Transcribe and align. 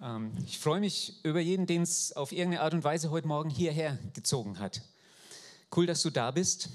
Ähm, 0.00 0.32
ich 0.46 0.58
freue 0.58 0.80
mich 0.80 1.14
über 1.24 1.40
jeden, 1.40 1.66
den 1.66 1.82
es 1.82 2.12
auf 2.12 2.32
irgendeine 2.32 2.62
Art 2.62 2.74
und 2.74 2.84
Weise 2.84 3.10
heute 3.10 3.26
Morgen 3.26 3.50
hierher 3.50 3.98
gezogen 4.14 4.58
hat. 4.58 4.82
Cool, 5.74 5.86
dass 5.86 6.02
du 6.02 6.10
da 6.10 6.30
bist. 6.30 6.68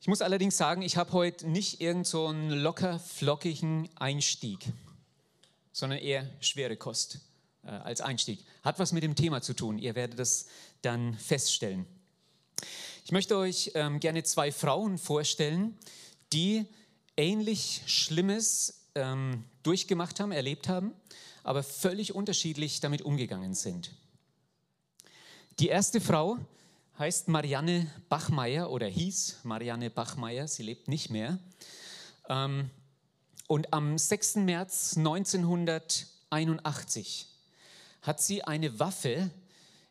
Ich 0.00 0.08
muss 0.08 0.22
allerdings 0.22 0.56
sagen, 0.56 0.82
ich 0.82 0.96
habe 0.96 1.12
heute 1.12 1.48
nicht 1.48 1.80
irgend 1.80 2.06
so 2.06 2.30
locker 2.32 2.98
flockigen 2.98 3.88
Einstieg, 3.96 4.60
sondern 5.72 5.98
eher 5.98 6.28
schwere 6.40 6.76
Kost 6.76 7.20
äh, 7.64 7.68
als 7.68 8.00
Einstieg. 8.00 8.44
Hat 8.62 8.78
was 8.78 8.92
mit 8.92 9.02
dem 9.02 9.14
Thema 9.14 9.42
zu 9.42 9.54
tun. 9.54 9.78
Ihr 9.78 9.94
werdet 9.94 10.18
das 10.18 10.46
dann 10.82 11.14
feststellen. 11.14 11.86
Ich 13.04 13.12
möchte 13.12 13.36
euch 13.36 13.72
ähm, 13.74 14.00
gerne 14.00 14.22
zwei 14.24 14.52
Frauen 14.52 14.98
vorstellen, 14.98 15.76
die 16.32 16.66
ähnlich 17.16 17.82
Schlimmes 17.86 18.86
ähm, 18.94 19.44
durchgemacht 19.62 20.20
haben, 20.20 20.32
erlebt 20.32 20.68
haben 20.68 20.92
aber 21.48 21.62
völlig 21.62 22.14
unterschiedlich 22.14 22.80
damit 22.80 23.00
umgegangen 23.00 23.54
sind. 23.54 23.92
Die 25.58 25.68
erste 25.68 25.98
Frau 25.98 26.36
heißt 26.98 27.28
Marianne 27.28 27.90
Bachmeier 28.10 28.70
oder 28.70 28.86
hieß 28.86 29.38
Marianne 29.44 29.88
Bachmeier, 29.88 30.46
sie 30.46 30.62
lebt 30.62 30.88
nicht 30.88 31.08
mehr. 31.08 31.38
Ähm, 32.28 32.68
und 33.46 33.72
am 33.72 33.96
6. 33.96 34.36
März 34.36 34.98
1981 34.98 37.28
hat 38.02 38.20
sie 38.20 38.44
eine 38.44 38.78
Waffe 38.78 39.30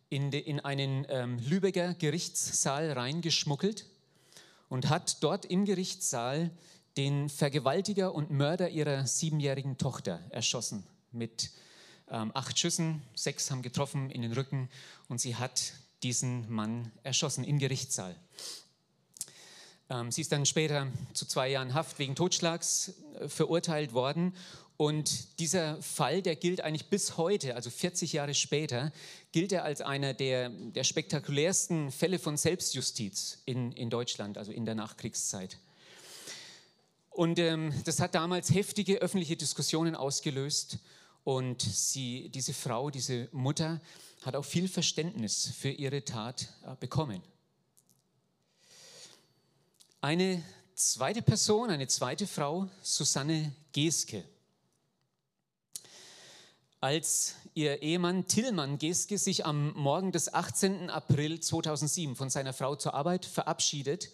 in, 0.09 0.31
in 0.31 0.59
einen 0.59 1.07
ähm, 1.09 1.39
Lübecker 1.39 1.95
Gerichtssaal 1.95 2.91
reingeschmuggelt 2.91 3.87
und 4.69 4.89
hat 4.89 5.23
dort 5.23 5.45
im 5.45 5.65
Gerichtssaal 5.65 6.51
den 6.97 7.29
Vergewaltiger 7.29 8.13
und 8.13 8.29
Mörder 8.29 8.69
ihrer 8.69 9.07
siebenjährigen 9.07 9.79
Tochter 9.79 10.19
erschossen 10.29 10.83
mit 11.17 11.51
ähm, 12.09 12.31
acht 12.33 12.57
Schüssen, 12.57 13.01
sechs 13.15 13.51
haben 13.51 13.61
getroffen 13.61 14.09
in 14.09 14.21
den 14.21 14.33
Rücken 14.33 14.69
und 15.09 15.19
sie 15.19 15.35
hat 15.35 15.73
diesen 16.03 16.49
Mann 16.51 16.91
erschossen 17.03 17.43
im 17.43 17.59
Gerichtssaal. 17.59 18.15
Ähm, 19.89 20.11
sie 20.11 20.21
ist 20.21 20.31
dann 20.31 20.45
später 20.45 20.87
zu 21.13 21.25
zwei 21.25 21.49
Jahren 21.49 21.73
Haft 21.73 21.99
wegen 21.99 22.15
Totschlags 22.15 22.93
äh, 23.19 23.27
verurteilt 23.27 23.93
worden. 23.93 24.33
Und 24.77 25.39
dieser 25.39 25.81
Fall, 25.81 26.21
der 26.21 26.35
gilt 26.35 26.61
eigentlich 26.61 26.89
bis 26.89 27.17
heute, 27.17 27.55
also 27.55 27.71
40 27.71 28.13
Jahre 28.13 28.35
später, 28.35 28.91
gilt 29.31 29.51
er 29.51 29.63
als 29.63 29.81
einer 29.81 30.13
der, 30.13 30.49
der 30.49 30.83
spektakulärsten 30.83 31.91
Fälle 31.91 32.19
von 32.19 32.37
Selbstjustiz 32.37 33.39
in, 33.45 33.71
in 33.71 33.89
Deutschland, 33.89 34.37
also 34.37 34.51
in 34.51 34.65
der 34.65 34.75
Nachkriegszeit. 34.75 35.57
Und 37.09 37.39
ähm, 37.39 37.73
das 37.85 37.99
hat 37.99 38.13
damals 38.13 38.53
heftige 38.53 38.97
öffentliche 38.97 39.35
Diskussionen 39.35 39.95
ausgelöst. 39.95 40.77
Und 41.27 41.61
sie, 41.61 42.29
diese 42.29 42.53
Frau, 42.53 42.89
diese 42.89 43.27
Mutter, 43.33 43.81
hat 44.21 44.37
auch 44.37 44.45
viel 44.45 44.69
Verständnis 44.69 45.51
für 45.59 45.67
ihre 45.67 46.05
Tat 46.05 46.47
äh, 46.65 46.73
bekommen. 46.79 47.21
Eine 49.99 50.41
zweite 50.73 51.21
Person, 51.21 51.69
eine 51.69 51.89
zweite 51.89 52.27
Frau, 52.27 52.69
Susanne 52.81 53.53
Geske. 53.73 54.23
Als 56.79 57.35
ihr 57.53 57.81
Ehemann 57.81 58.29
Tillmann 58.29 58.77
Geske 58.77 59.17
sich 59.17 59.45
am 59.45 59.73
Morgen 59.73 60.13
des 60.13 60.33
18. 60.33 60.89
April 60.89 61.41
2007 61.41 62.15
von 62.15 62.29
seiner 62.29 62.53
Frau 62.53 62.77
zur 62.77 62.93
Arbeit 62.93 63.25
verabschiedet, 63.25 64.11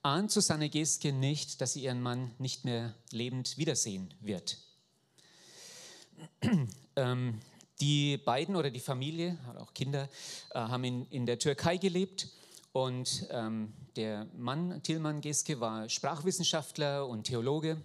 ahnt 0.00 0.30
Susanne 0.30 0.70
Geske 0.70 1.12
nicht, 1.12 1.60
dass 1.60 1.74
sie 1.74 1.82
ihren 1.82 2.00
Mann 2.00 2.30
nicht 2.38 2.64
mehr 2.64 2.94
lebend 3.10 3.58
wiedersehen 3.58 4.14
wird. 4.20 4.56
Ähm, 6.96 7.40
die 7.80 8.18
beiden 8.18 8.54
oder 8.54 8.70
die 8.70 8.78
Familie, 8.78 9.36
auch 9.58 9.74
Kinder, 9.74 10.08
äh, 10.50 10.60
haben 10.60 10.84
in, 10.84 11.06
in 11.10 11.26
der 11.26 11.40
Türkei 11.40 11.76
gelebt 11.76 12.28
und 12.72 13.26
ähm, 13.30 13.72
der 13.96 14.26
Mann, 14.36 14.80
Tilman 14.82 15.20
Geske, 15.20 15.58
war 15.58 15.88
Sprachwissenschaftler 15.88 17.06
und 17.08 17.24
Theologe. 17.24 17.82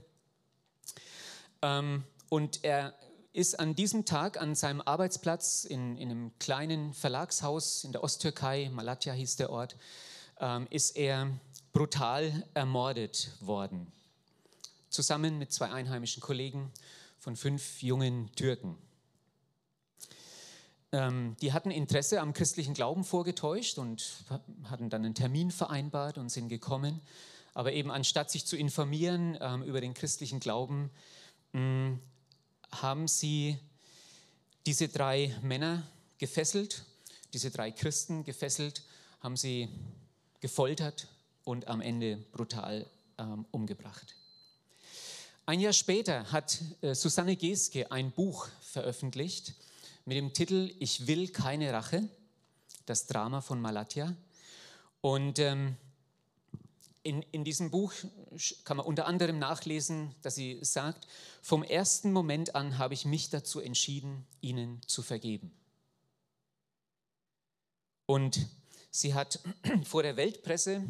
Ähm, 1.63 2.03
und 2.29 2.63
er 2.63 2.93
ist 3.33 3.59
an 3.59 3.75
diesem 3.75 4.05
Tag 4.05 4.39
an 4.39 4.55
seinem 4.55 4.81
Arbeitsplatz 4.81 5.63
in, 5.63 5.97
in 5.97 6.09
einem 6.09 6.31
kleinen 6.39 6.93
Verlagshaus 6.93 7.83
in 7.83 7.91
der 7.91 8.03
Osttürkei, 8.03 8.69
Malatya 8.71 9.13
hieß 9.13 9.37
der 9.37 9.49
Ort, 9.49 9.75
ähm, 10.39 10.67
ist 10.69 10.95
er 10.95 11.29
brutal 11.73 12.43
ermordet 12.53 13.31
worden. 13.41 13.91
Zusammen 14.89 15.37
mit 15.37 15.51
zwei 15.51 15.69
einheimischen 15.69 16.21
Kollegen 16.21 16.71
von 17.19 17.35
fünf 17.35 17.81
jungen 17.83 18.31
Türken. 18.35 18.77
Ähm, 20.91 21.35
die 21.41 21.53
hatten 21.53 21.69
Interesse 21.69 22.19
am 22.19 22.33
christlichen 22.33 22.73
Glauben 22.73 23.03
vorgetäuscht 23.03 23.77
und 23.77 24.23
hatten 24.65 24.89
dann 24.89 25.05
einen 25.05 25.15
Termin 25.15 25.51
vereinbart 25.51 26.17
und 26.17 26.29
sind 26.29 26.49
gekommen. 26.49 27.01
Aber 27.53 27.73
eben 27.73 27.91
anstatt 27.91 28.31
sich 28.31 28.45
zu 28.45 28.57
informieren 28.57 29.37
ähm, 29.39 29.63
über 29.63 29.81
den 29.81 29.93
christlichen 29.93 30.39
Glauben, 30.39 30.89
mh, 31.53 31.61
mm, 31.61 31.99
haben 32.71 33.07
sie 33.07 33.57
diese 34.65 34.87
drei 34.87 35.35
Männer 35.41 35.83
gefesselt, 36.19 36.85
diese 37.33 37.51
drei 37.51 37.71
Christen 37.71 38.23
gefesselt, 38.23 38.83
haben 39.21 39.35
sie 39.35 39.69
gefoltert 40.39 41.07
und 41.43 41.67
am 41.67 41.81
Ende 41.81 42.17
brutal 42.31 42.85
ähm, 43.17 43.45
umgebracht. 43.51 44.15
Ein 45.49 45.61
Jahr 45.61 45.73
später 45.73 46.31
hat 46.31 46.61
äh, 46.81 46.93
Susanne 46.93 47.35
Geske 47.35 47.91
ein 47.91 48.11
Buch 48.11 48.49
veröffentlicht 48.61 49.55
mit 50.05 50.15
dem 50.15 50.31
Titel 50.31 50.71
Ich 50.77 51.07
will 51.07 51.29
keine 51.29 51.73
Rache, 51.73 52.07
das 52.85 53.07
Drama 53.07 53.41
von 53.41 53.59
Malatya. 53.59 54.15
Und 55.01 55.39
ähm, 55.39 55.75
in, 57.01 57.23
in 57.31 57.43
diesem 57.43 57.71
Buch 57.71 57.91
kann 58.63 58.77
man 58.77 58.85
unter 58.85 59.07
anderem 59.07 59.39
nachlesen, 59.39 60.13
dass 60.21 60.35
sie 60.35 60.59
sagt, 60.61 61.07
vom 61.41 61.63
ersten 61.63 62.13
Moment 62.13 62.53
an 62.53 62.77
habe 62.77 62.93
ich 62.93 63.05
mich 63.05 63.31
dazu 63.31 63.59
entschieden, 63.59 64.27
ihnen 64.41 64.79
zu 64.85 65.01
vergeben. 65.01 65.51
Und 68.05 68.45
sie 68.91 69.15
hat 69.15 69.39
vor 69.83 70.03
der 70.03 70.15
Weltpresse 70.15 70.83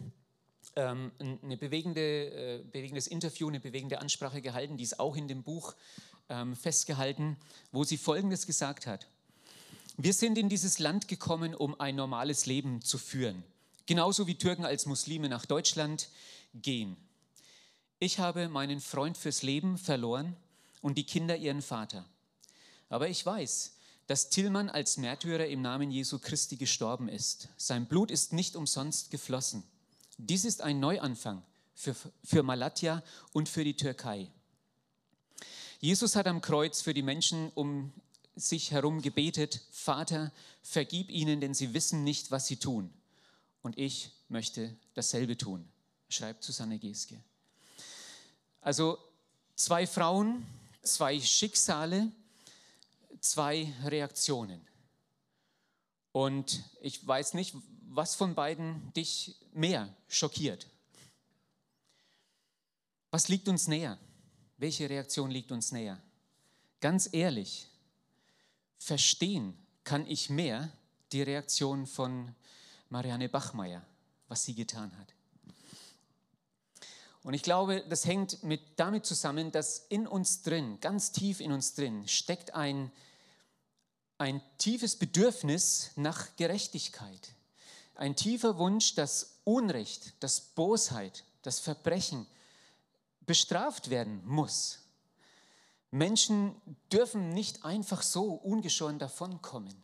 ähm, 0.79 1.11
eine 1.19 1.57
bewegende, 1.57 2.01
äh, 2.01 2.63
bewegendes 2.63 3.07
Interview, 3.07 3.49
eine 3.49 3.59
bewegende 3.59 3.99
Ansprache 3.99 4.41
gehalten, 4.41 4.77
die 4.77 4.83
ist 4.83 4.99
auch 4.99 5.15
in 5.15 5.27
dem 5.27 5.43
Buch 5.43 5.75
ähm, 6.29 6.55
festgehalten, 6.55 7.37
wo 7.71 7.83
sie 7.83 7.97
Folgendes 7.97 8.47
gesagt 8.47 8.87
hat. 8.87 9.07
Wir 9.97 10.13
sind 10.13 10.37
in 10.37 10.47
dieses 10.47 10.79
Land 10.79 11.09
gekommen, 11.09 11.53
um 11.53 11.79
ein 11.79 11.95
normales 11.95 12.45
Leben 12.45 12.81
zu 12.81 12.97
führen, 12.97 13.43
genauso 13.85 14.27
wie 14.27 14.35
Türken 14.35 14.63
als 14.63 14.85
Muslime 14.85 15.27
nach 15.27 15.45
Deutschland 15.45 16.09
gehen. 16.53 16.95
Ich 17.99 18.19
habe 18.19 18.47
meinen 18.47 18.79
Freund 18.79 19.17
fürs 19.17 19.43
Leben 19.43 19.77
verloren 19.77 20.37
und 20.81 20.97
die 20.97 21.03
Kinder 21.03 21.35
ihren 21.35 21.61
Vater. 21.61 22.05
Aber 22.87 23.09
ich 23.09 23.25
weiß, 23.25 23.73
dass 24.07 24.29
Tillmann 24.29 24.69
als 24.69 24.97
Märtyrer 24.97 25.47
im 25.47 25.61
Namen 25.61 25.91
Jesu 25.91 26.17
Christi 26.17 26.55
gestorben 26.55 27.09
ist. 27.09 27.49
Sein 27.57 27.85
Blut 27.85 28.09
ist 28.09 28.31
nicht 28.31 28.55
umsonst 28.55 29.11
geflossen. 29.11 29.63
Dies 30.21 30.43
ist 30.43 30.61
ein 30.61 30.81
Neuanfang 30.81 31.41
für, 31.73 31.95
für 32.25 32.43
Malatya 32.43 33.01
und 33.31 33.47
für 33.47 33.63
die 33.63 33.77
Türkei. 33.77 34.29
Jesus 35.79 36.17
hat 36.17 36.27
am 36.27 36.41
Kreuz 36.41 36.81
für 36.81 36.93
die 36.93 37.01
Menschen 37.01 37.51
um 37.55 37.93
sich 38.35 38.71
herum 38.71 39.01
gebetet, 39.01 39.61
Vater, 39.71 40.33
vergib 40.61 41.09
ihnen, 41.09 41.39
denn 41.39 41.53
sie 41.53 41.73
wissen 41.73 42.03
nicht, 42.03 42.31
was 42.31 42.47
sie 42.47 42.57
tun. 42.57 42.93
Und 43.61 43.77
ich 43.77 44.11
möchte 44.27 44.75
dasselbe 44.93 45.37
tun, 45.37 45.65
schreibt 46.09 46.43
Susanne 46.43 46.79
Geske. 46.79 47.23
Also 48.59 48.97
zwei 49.55 49.87
Frauen, 49.87 50.45
zwei 50.83 51.21
Schicksale, 51.21 52.11
zwei 53.21 53.73
Reaktionen. 53.85 54.67
Und 56.11 56.61
ich 56.81 57.07
weiß 57.07 57.35
nicht, 57.35 57.55
was 57.91 58.15
von 58.15 58.35
beiden 58.35 58.93
dich 58.93 59.35
mehr 59.51 59.93
schockiert. 60.07 60.67
Was 63.11 63.27
liegt 63.27 63.47
uns 63.47 63.67
näher? 63.67 63.97
Welche 64.57 64.89
Reaktion 64.89 65.31
liegt 65.31 65.51
uns 65.51 65.71
näher? 65.71 65.99
Ganz 66.81 67.09
ehrlich, 67.11 67.67
verstehen 68.77 69.57
kann 69.83 70.05
ich 70.05 70.29
mehr 70.29 70.71
die 71.11 71.23
Reaktion 71.23 71.87
von 71.87 72.35
Marianne 72.89 73.27
Bachmeier, 73.27 73.83
was 74.27 74.45
sie 74.45 74.53
getan 74.53 74.95
hat. 74.97 75.13
Und 77.23 77.33
ich 77.33 77.43
glaube, 77.43 77.83
das 77.89 78.05
hängt 78.05 78.43
mit, 78.43 78.61
damit 78.77 79.05
zusammen, 79.05 79.51
dass 79.51 79.79
in 79.89 80.07
uns 80.07 80.43
drin, 80.43 80.79
ganz 80.79 81.11
tief 81.11 81.39
in 81.39 81.51
uns 81.51 81.73
drin, 81.73 82.07
steckt 82.07 82.53
ein, 82.53 82.91
ein 84.19 84.41
tiefes 84.57 84.95
Bedürfnis 84.95 85.91
nach 85.95 86.35
Gerechtigkeit. 86.37 87.33
Ein 87.99 88.15
tiefer 88.15 88.57
Wunsch, 88.57 88.95
dass 88.95 89.41
Unrecht, 89.43 90.23
dass 90.23 90.39
Bosheit, 90.39 91.25
das 91.41 91.59
Verbrechen 91.59 92.25
bestraft 93.25 93.89
werden 93.89 94.25
muss. 94.25 94.79
Menschen 95.91 96.55
dürfen 96.93 97.33
nicht 97.33 97.65
einfach 97.65 98.01
so 98.01 98.35
ungeschoren 98.35 98.99
davonkommen. 98.99 99.83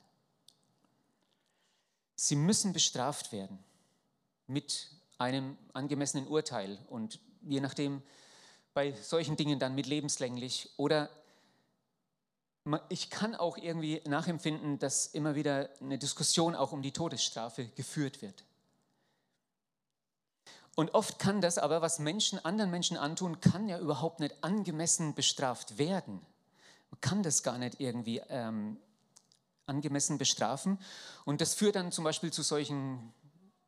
Sie 2.16 2.38
müssen 2.38 2.72
bestraft 2.72 3.34
werden 3.34 3.62
mit 4.48 4.92
einem 5.18 5.58
angemessenen 5.74 6.26
Urteil 6.30 6.80
und 6.88 7.20
je 7.42 7.60
nachdem 7.60 8.02
bei 8.74 8.94
solchen 8.94 9.36
Dingen 9.36 9.60
dann 9.60 9.76
mit 9.76 9.88
lebenslänglich 9.88 10.70
oder 10.78 11.10
ich 12.90 13.10
kann 13.10 13.36
auch 13.36 13.58
irgendwie 13.58 14.02
nachempfinden, 14.06 14.80
dass 14.80 15.08
immer 15.08 15.36
wieder 15.36 15.70
eine 15.82 16.00
Diskussion 16.00 16.56
auch 16.56 16.72
um 16.72 16.82
die 16.82 16.92
Todesstrafe 16.92 17.68
geführt 17.76 18.22
wird. 18.22 18.44
Und 20.76 20.94
oft 20.94 21.20
kann 21.20 21.42
das 21.42 21.58
aber, 21.58 21.82
was 21.82 22.00
Menschen 22.00 22.44
anderen 22.44 22.72
Menschen 22.72 22.98
antun, 22.98 23.40
kann 23.40 23.70
ja 23.70 23.80
überhaupt 23.80 24.20
nicht 24.20 24.44
angemessen 24.44 25.14
bestraft 25.14 25.78
werden. 25.78 26.20
Man 26.92 27.02
kann 27.02 27.24
das 27.24 27.44
gar 27.44 27.58
nicht 27.58 27.80
irgendwie 27.80 28.22
ähm, 28.30 28.78
angemessen 29.68 30.18
bestrafen. 30.18 30.80
Und 31.24 31.42
das 31.42 31.54
führt 31.54 31.76
dann 31.76 31.92
zum 31.92 32.04
Beispiel 32.04 32.34
zu 32.34 32.42
solchen 32.42 33.14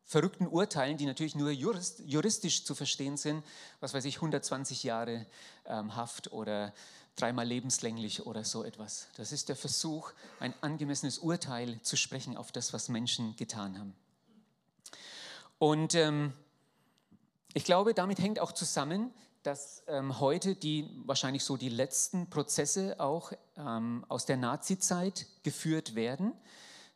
verrückten 0.04 0.48
Urteilen, 0.48 0.98
die 0.98 1.06
natürlich 1.06 1.36
nur 1.36 1.52
jurist, 1.52 2.00
juristisch 2.06 2.66
zu 2.66 2.76
verstehen 2.76 3.18
sind, 3.18 3.44
was 3.80 3.94
weiß 3.94 4.06
ich, 4.06 4.16
120 4.16 4.84
Jahre 4.84 5.26
ähm, 5.66 5.96
Haft 5.96 6.32
oder 6.32 6.74
dreimal 7.18 7.46
lebenslänglich 7.46 8.26
oder 8.26 8.44
so 8.46 8.64
etwas. 8.64 9.10
Das 9.18 9.32
ist 9.32 9.50
der 9.50 9.56
Versuch, 9.56 10.12
ein 10.40 10.54
angemessenes 10.62 11.18
Urteil 11.18 11.82
zu 11.82 11.98
sprechen 11.98 12.38
auf 12.38 12.52
das, 12.52 12.72
was 12.72 12.88
Menschen 12.88 13.36
getan 13.36 13.78
haben. 13.78 13.96
Und 15.60 15.96
ähm, 15.96 16.34
ich 17.54 17.66
glaube, 17.66 17.94
damit 17.94 18.20
hängt 18.20 18.40
auch 18.40 18.52
zusammen, 18.52 19.12
dass 19.44 19.84
ähm, 19.88 20.20
heute 20.20 20.56
die 20.56 20.90
wahrscheinlich 21.06 21.44
so 21.44 21.58
die 21.58 21.70
letzten 21.70 22.30
Prozesse 22.30 23.00
auch 23.00 23.32
ähm, 23.58 24.06
aus 24.10 24.26
der 24.26 24.38
Nazizeit 24.38 25.26
geführt 25.44 25.96
werden, 25.96 26.34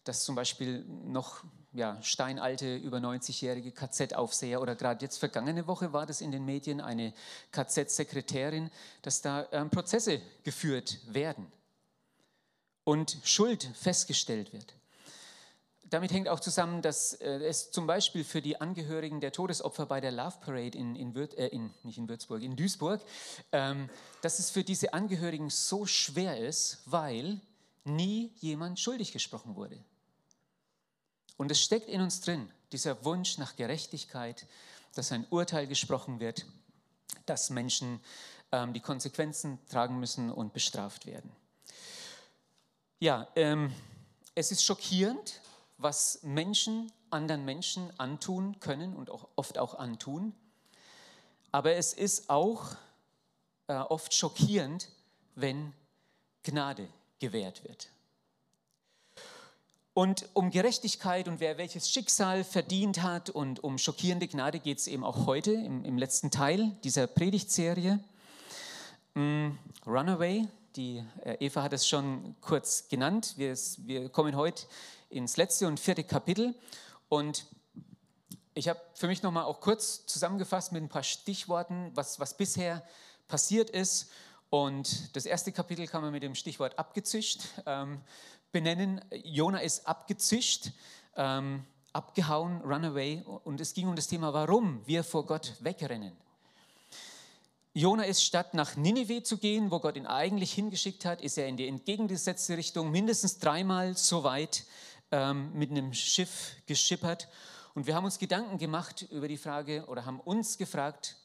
dass 0.03 0.23
zum 0.23 0.35
Beispiel 0.35 0.85
noch 0.85 1.44
ja, 1.73 2.01
steinalte, 2.01 2.75
über 2.75 2.97
90-jährige 2.97 3.71
KZ-Aufseher 3.71 4.62
oder 4.62 4.75
gerade 4.75 5.03
jetzt 5.03 5.18
vergangene 5.18 5.68
Woche 5.68 5.94
war 5.94 6.06
das 6.06 6.21
in 6.21 6.31
den 6.31 6.45
Medien 6.45 6.81
eine 6.81 7.13
KZ-Sekretärin, 7.51 8.69
dass 9.01 9.21
da 9.21 9.47
ähm, 9.51 9.69
Prozesse 9.69 10.21
geführt 10.44 11.00
werden 11.07 11.51
und 12.83 13.18
Schuld 13.23 13.69
festgestellt 13.75 14.53
wird 14.53 14.75
damit 15.91 16.13
hängt 16.13 16.29
auch 16.29 16.39
zusammen, 16.39 16.81
dass 16.81 17.13
äh, 17.13 17.44
es 17.44 17.71
zum 17.71 17.85
Beispiel 17.85 18.23
für 18.23 18.41
die 18.41 18.59
Angehörigen 18.59 19.19
der 19.19 19.33
Todesopfer 19.33 19.85
bei 19.85 20.00
der 20.00 20.12
Love 20.12 20.38
Parade 20.39 20.77
in, 20.77 20.95
in, 20.95 21.13
Würz, 21.13 21.33
äh, 21.35 21.47
in 21.47 21.69
nicht 21.83 21.97
in 21.97 22.07
Würzburg, 22.07 22.41
in 22.41 22.56
Duisburg, 22.56 23.01
ähm, 23.51 23.89
dass 24.21 24.39
es 24.39 24.50
für 24.50 24.63
diese 24.63 24.94
Angehörigen 24.94 25.50
so 25.50 25.85
schwer 25.85 26.38
ist, 26.38 26.81
weil 26.85 27.41
nie 27.83 28.31
jemand 28.39 28.79
schuldig 28.79 29.12
gesprochen 29.12 29.56
wurde. 29.57 29.77
Und 31.42 31.50
es 31.50 31.60
steckt 31.60 31.90
in 31.90 32.02
uns 32.02 32.22
drin, 32.22 32.52
dieser 32.72 33.04
Wunsch 33.04 33.40
nach 33.40 33.56
Gerechtigkeit, 33.56 34.46
dass 34.94 35.12
ein 35.12 35.26
Urteil 35.32 35.66
gesprochen 35.66 36.20
wird, 36.20 36.46
dass 37.26 37.50
Menschen 37.50 38.00
ähm, 38.52 38.74
die 38.74 38.80
Konsequenzen 38.80 39.58
tragen 39.68 40.00
müssen 40.00 40.32
und 40.32 40.54
bestraft 40.54 41.08
werden. 41.08 41.32
Ja, 43.00 43.28
ähm, 43.36 43.74
es 44.36 44.52
ist 44.52 44.64
schockierend, 44.64 45.42
was 45.80 46.22
Menschen 46.22 46.92
anderen 47.10 47.44
Menschen 47.44 47.92
antun 48.00 48.60
können 48.60 48.96
und 48.96 49.10
auch 49.10 49.28
oft 49.36 49.58
auch 49.58 49.74
antun. 49.74 50.36
Aber 51.52 51.74
es 51.74 51.94
ist 51.94 52.30
auch 52.30 52.76
äh, 53.66 53.74
oft 53.74 54.14
schockierend, 54.14 54.90
wenn 55.34 55.74
Gnade 56.44 56.88
gewährt 57.18 57.64
wird. 57.64 57.90
Und 59.94 60.30
um 60.34 60.52
Gerechtigkeit 60.52 61.28
und 61.28 61.42
wer 61.42 61.58
welches 61.58 61.90
Schicksal 61.90 62.46
verdient 62.46 63.04
hat 63.04 63.30
und 63.30 63.62
um 63.62 63.78
schockierende 63.78 64.28
Gnade 64.28 64.60
geht 64.60 64.78
es 64.78 64.88
eben 64.88 65.04
auch 65.04 65.26
heute 65.26 65.52
im, 65.52 65.84
im 65.84 65.98
letzten 65.98 66.32
Teil 66.32 66.72
dieser 66.86 67.08
Predigtserie. 67.08 68.00
Mm, 69.16 69.50
Runaway, 69.86 70.48
die 70.78 71.04
äh, 71.26 71.46
Eva 71.46 71.64
hat 71.64 71.74
es 71.74 71.86
schon 71.86 72.38
kurz 72.40 72.88
genannt. 72.88 73.34
Wir, 73.36 73.54
wir 73.80 74.08
kommen 74.08 74.38
heute 74.38 74.64
ins 75.10 75.36
letzte 75.36 75.68
und 75.68 75.78
vierte 75.78 76.06
Kapitel. 76.06 76.56
Und 77.10 77.46
ich 78.54 78.70
habe 78.70 78.80
für 78.94 79.08
mich 79.08 79.24
nochmal 79.24 79.44
auch 79.44 79.60
kurz 79.60 80.06
zusammengefasst 80.06 80.72
mit 80.72 80.82
ein 80.82 80.90
paar 80.90 81.04
Stichworten, 81.04 81.92
was, 81.96 82.18
was 82.18 82.38
bisher 82.38 82.82
passiert 83.28 83.70
ist. 83.70 84.10
Und 84.50 85.16
das 85.18 85.26
erste 85.26 85.52
Kapitel 85.52 85.86
kann 85.88 86.02
man 86.02 86.14
mit 86.14 86.24
dem 86.24 86.36
Stichwort 86.36 86.80
abgezischt 86.80 87.42
ähm, 87.66 88.00
benennen. 88.51 89.01
Jona 89.24 89.59
ist 89.59 89.88
abgezischt, 89.88 90.71
ähm, 91.15 91.65
abgehauen, 91.94 92.62
runaway. 92.62 93.24
Und 93.44 93.62
es 93.62 93.74
ging 93.74 93.88
um 93.88 93.95
das 93.95 94.07
Thema, 94.07 94.33
warum 94.33 94.86
wir 94.86 95.03
vor 95.03 95.25
Gott 95.25 95.53
wegrennen. 95.59 96.15
Jona 97.74 98.03
ist 98.03 98.24
statt 98.24 98.53
nach 98.53 98.75
Ninive 98.75 99.24
zu 99.24 99.38
gehen, 99.38 99.71
wo 99.71 99.80
Gott 99.80 99.95
ihn 99.95 100.06
eigentlich 100.06 100.51
hingeschickt 100.51 101.06
hat, 101.06 101.21
ist 101.21 101.38
er 101.38 101.48
in 101.48 101.56
die 101.56 101.69
entgegengesetzte 101.69 102.57
Richtung 102.57 102.92
mindestens 102.92 103.39
dreimal 103.39 103.95
so 103.95 104.25
weit 104.25 104.65
ähm, 105.12 105.54
mit 105.54 105.71
einem 105.71 105.94
Schiff 105.94 106.56
geschippert. 106.65 107.30
Und 107.74 107.88
wir 107.88 107.95
haben 107.95 108.04
uns 108.04 108.19
Gedanken 108.19 108.57
gemacht 108.57 109.04
über 109.09 109.30
die 109.30 109.38
Frage 109.38 109.86
oder 109.86 110.06
haben 110.06 110.19
uns 110.19 110.57
gefragt, 110.57 111.15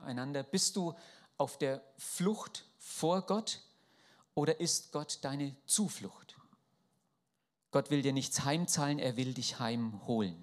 einander, 0.00 0.42
bist 0.42 0.76
du 0.76 0.94
auf 1.38 1.56
der 1.56 1.82
Flucht 1.96 2.66
vor 2.76 3.22
Gott 3.22 3.60
oder 4.34 4.60
ist 4.60 4.92
Gott 4.92 5.18
deine 5.22 5.56
Zuflucht? 5.64 6.25
Gott 7.76 7.90
will 7.90 8.00
dir 8.00 8.14
nichts 8.14 8.42
heimzahlen, 8.46 8.98
er 8.98 9.18
will 9.18 9.34
dich 9.34 9.58
heimholen. 9.58 10.34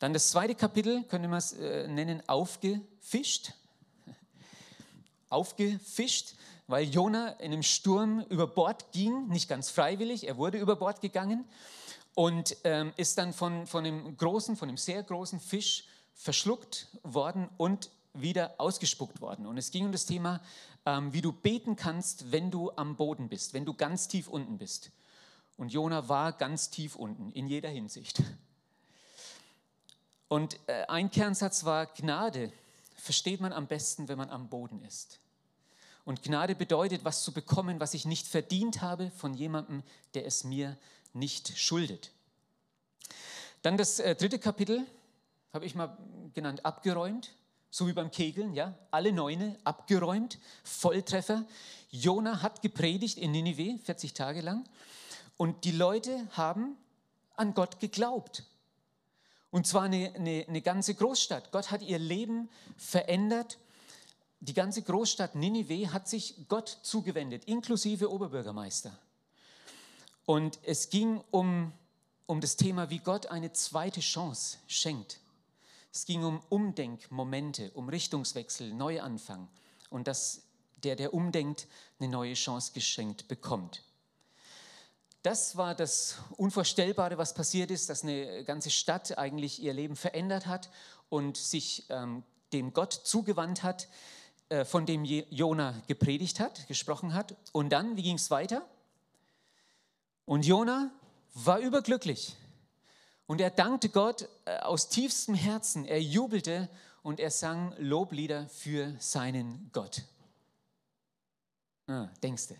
Dann 0.00 0.12
das 0.12 0.32
zweite 0.32 0.56
Kapitel, 0.56 1.04
könnte 1.04 1.28
man 1.28 1.38
es 1.38 1.52
äh, 1.52 1.86
nennen, 1.86 2.20
aufgefischt. 2.28 3.52
Aufgefischt 5.28 6.34
weil 6.66 6.88
Jona 6.88 7.28
in 7.34 7.52
einem 7.52 7.62
Sturm 7.62 8.24
über 8.28 8.48
Bord 8.48 8.90
ging, 8.90 9.28
nicht 9.28 9.48
ganz 9.48 9.70
freiwillig, 9.70 10.26
er 10.26 10.36
wurde 10.36 10.58
über 10.58 10.74
Bord 10.74 11.00
gegangen 11.00 11.44
und 12.16 12.56
ähm, 12.64 12.92
ist 12.96 13.16
dann 13.18 13.32
von, 13.32 13.68
von 13.68 13.84
einem 13.84 14.16
großen, 14.16 14.56
von 14.56 14.68
einem 14.68 14.78
sehr 14.78 15.00
großen 15.04 15.38
Fisch 15.38 15.84
verschluckt 16.14 16.88
worden 17.04 17.48
und 17.56 17.90
wieder 18.14 18.56
ausgespuckt 18.58 19.20
worden. 19.20 19.46
Und 19.46 19.58
es 19.58 19.70
ging 19.70 19.86
um 19.86 19.92
das 19.92 20.06
Thema, 20.06 20.40
ähm, 20.86 21.12
wie 21.12 21.20
du 21.20 21.30
beten 21.30 21.76
kannst, 21.76 22.32
wenn 22.32 22.50
du 22.50 22.72
am 22.74 22.96
Boden 22.96 23.28
bist, 23.28 23.54
wenn 23.54 23.64
du 23.64 23.74
ganz 23.74 24.08
tief 24.08 24.26
unten 24.26 24.58
bist. 24.58 24.90
Und 25.56 25.72
Jona 25.72 26.08
war 26.08 26.32
ganz 26.32 26.70
tief 26.70 26.96
unten, 26.96 27.30
in 27.32 27.46
jeder 27.46 27.68
Hinsicht. 27.68 28.22
Und 30.28 30.58
äh, 30.66 30.84
ein 30.86 31.10
Kernsatz 31.10 31.64
war, 31.64 31.86
Gnade 31.86 32.52
versteht 32.96 33.40
man 33.40 33.52
am 33.52 33.66
besten, 33.66 34.08
wenn 34.08 34.18
man 34.18 34.30
am 34.30 34.48
Boden 34.48 34.82
ist. 34.82 35.20
Und 36.04 36.22
Gnade 36.22 36.54
bedeutet, 36.54 37.04
was 37.04 37.22
zu 37.22 37.32
bekommen, 37.32 37.80
was 37.80 37.94
ich 37.94 38.04
nicht 38.04 38.26
verdient 38.26 38.82
habe 38.82 39.10
von 39.12 39.34
jemandem, 39.34 39.82
der 40.14 40.26
es 40.26 40.44
mir 40.44 40.76
nicht 41.12 41.56
schuldet. 41.56 42.10
Dann 43.62 43.76
das 43.76 44.00
äh, 44.00 44.14
dritte 44.14 44.38
Kapitel 44.38 44.84
habe 45.52 45.66
ich 45.66 45.74
mal 45.74 45.96
genannt, 46.34 46.64
abgeräumt, 46.64 47.30
so 47.70 47.86
wie 47.86 47.92
beim 47.92 48.10
Kegeln, 48.10 48.54
ja, 48.54 48.76
alle 48.90 49.12
Neune 49.12 49.56
abgeräumt, 49.64 50.38
Volltreffer. 50.64 51.44
Jona 51.90 52.42
hat 52.42 52.60
gepredigt 52.60 53.18
in 53.18 53.30
Ninive 53.30 53.78
40 53.78 54.14
Tage 54.14 54.40
lang 54.40 54.64
und 55.36 55.64
die 55.64 55.72
Leute 55.72 56.28
haben 56.32 56.76
an 57.36 57.54
Gott 57.54 57.80
geglaubt. 57.80 58.44
Und 59.50 59.66
zwar 59.66 59.82
eine, 59.82 60.12
eine, 60.14 60.44
eine 60.48 60.62
ganze 60.62 60.94
Großstadt. 60.94 61.52
Gott 61.52 61.70
hat 61.70 61.82
ihr 61.82 61.98
Leben 61.98 62.48
verändert 62.76 63.58
die 64.44 64.52
ganze 64.52 64.82
Großstadt 64.82 65.36
Ninive 65.36 65.90
hat 65.90 66.06
sich 66.06 66.34
Gott 66.48 66.68
zugewendet, 66.82 67.46
inklusive 67.46 68.12
Oberbürgermeister. 68.12 68.96
Und 70.26 70.58
es 70.64 70.90
ging 70.90 71.24
um, 71.30 71.72
um 72.26 72.42
das 72.42 72.56
Thema, 72.56 72.90
wie 72.90 72.98
Gott 72.98 73.26
eine 73.26 73.54
zweite 73.54 74.00
Chance 74.00 74.58
schenkt. 74.66 75.20
Es 75.90 76.04
ging 76.04 76.24
um 76.24 76.42
Umdenkmomente, 76.50 77.70
um 77.70 77.88
Richtungswechsel, 77.88 78.74
Neuanfang 78.74 79.48
und 79.88 80.08
dass 80.08 80.42
der, 80.82 80.96
der 80.96 81.14
umdenkt, 81.14 81.66
eine 81.98 82.10
neue 82.10 82.34
Chance 82.34 82.72
geschenkt 82.74 83.28
bekommt. 83.28 83.82
Das 85.24 85.56
war 85.56 85.74
das 85.74 86.18
Unvorstellbare, 86.36 87.16
was 87.16 87.32
passiert 87.32 87.70
ist, 87.70 87.88
dass 87.88 88.02
eine 88.02 88.44
ganze 88.44 88.70
Stadt 88.70 89.16
eigentlich 89.16 89.60
ihr 89.60 89.72
Leben 89.72 89.96
verändert 89.96 90.46
hat 90.46 90.70
und 91.08 91.38
sich 91.38 91.86
ähm, 91.88 92.22
dem 92.52 92.74
Gott 92.74 92.92
zugewandt 92.92 93.62
hat, 93.62 93.88
äh, 94.50 94.66
von 94.66 94.84
dem 94.84 95.02
Jona 95.04 95.82
gepredigt 95.86 96.40
hat, 96.40 96.68
gesprochen 96.68 97.14
hat. 97.14 97.34
Und 97.52 97.70
dann, 97.70 97.96
wie 97.96 98.02
ging 98.02 98.16
es 98.16 98.30
weiter? 98.30 98.68
Und 100.26 100.44
Jona 100.44 100.90
war 101.32 101.58
überglücklich. 101.58 102.36
Und 103.26 103.40
er 103.40 103.50
dankte 103.50 103.88
Gott 103.88 104.28
äh, 104.44 104.58
aus 104.58 104.90
tiefstem 104.90 105.34
Herzen. 105.34 105.86
Er 105.86 106.02
jubelte 106.02 106.68
und 107.02 107.18
er 107.18 107.30
sang 107.30 107.74
Loblieder 107.78 108.46
für 108.50 108.94
seinen 108.98 109.70
Gott. 109.72 110.02
Ah, 111.86 112.08
denkst 112.22 112.48
du? 112.48 112.54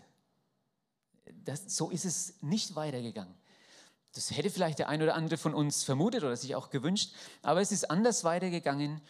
Das, 1.45 1.75
so 1.75 1.89
ist 1.89 2.05
es 2.05 2.35
nicht 2.41 2.75
weitergegangen. 2.75 3.33
Das 4.13 4.31
hätte 4.31 4.49
vielleicht 4.49 4.79
der 4.79 4.89
ein 4.89 5.01
oder 5.01 5.15
andere 5.15 5.37
von 5.37 5.53
uns 5.53 5.83
vermutet 5.83 6.23
oder 6.23 6.35
sich 6.37 6.55
auch 6.55 6.69
gewünscht, 6.69 7.13
aber 7.41 7.61
es 7.61 7.71
ist 7.71 7.91
anders 7.91 8.23
weitergegangen. 8.23 9.01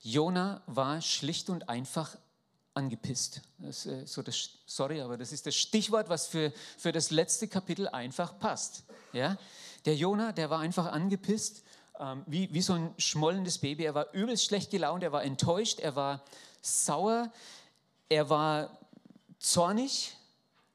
Jona 0.00 0.62
war 0.66 1.00
schlicht 1.00 1.48
und 1.48 1.68
einfach 1.68 2.16
angepisst. 2.74 3.42
Das, 3.58 3.86
äh, 3.86 4.06
so 4.06 4.22
das, 4.22 4.50
sorry, 4.66 5.00
aber 5.00 5.16
das 5.16 5.32
ist 5.32 5.46
das 5.46 5.54
Stichwort, 5.54 6.08
was 6.08 6.26
für, 6.26 6.52
für 6.76 6.92
das 6.92 7.10
letzte 7.10 7.48
Kapitel 7.48 7.88
einfach 7.88 8.38
passt. 8.38 8.84
Ja? 9.12 9.36
Der 9.84 9.96
Jona, 9.96 10.32
der 10.32 10.50
war 10.50 10.60
einfach 10.60 10.86
angepisst, 10.86 11.62
ähm, 11.98 12.22
wie, 12.26 12.52
wie 12.52 12.62
so 12.62 12.74
ein 12.74 12.94
schmollendes 12.98 13.58
Baby. 13.58 13.84
Er 13.84 13.94
war 13.94 14.12
übelst 14.12 14.44
schlecht 14.44 14.70
gelaunt, 14.70 15.02
er 15.02 15.12
war 15.12 15.24
enttäuscht, 15.24 15.80
er 15.80 15.96
war 15.96 16.24
sauer, 16.62 17.32
er 18.08 18.30
war 18.30 18.78
zornig. 19.38 20.16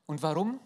Und 0.05 0.21
warum? 0.21 0.59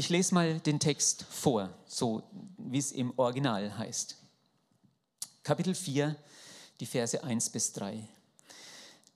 Ich 0.00 0.08
lese 0.08 0.32
mal 0.32 0.58
den 0.60 0.80
Text 0.80 1.26
vor, 1.28 1.68
so 1.86 2.22
wie 2.56 2.78
es 2.78 2.90
im 2.90 3.12
Original 3.18 3.76
heißt. 3.76 4.16
Kapitel 5.42 5.74
4, 5.74 6.16
die 6.80 6.86
Verse 6.86 7.22
1 7.22 7.50
bis 7.50 7.74
3. 7.74 8.08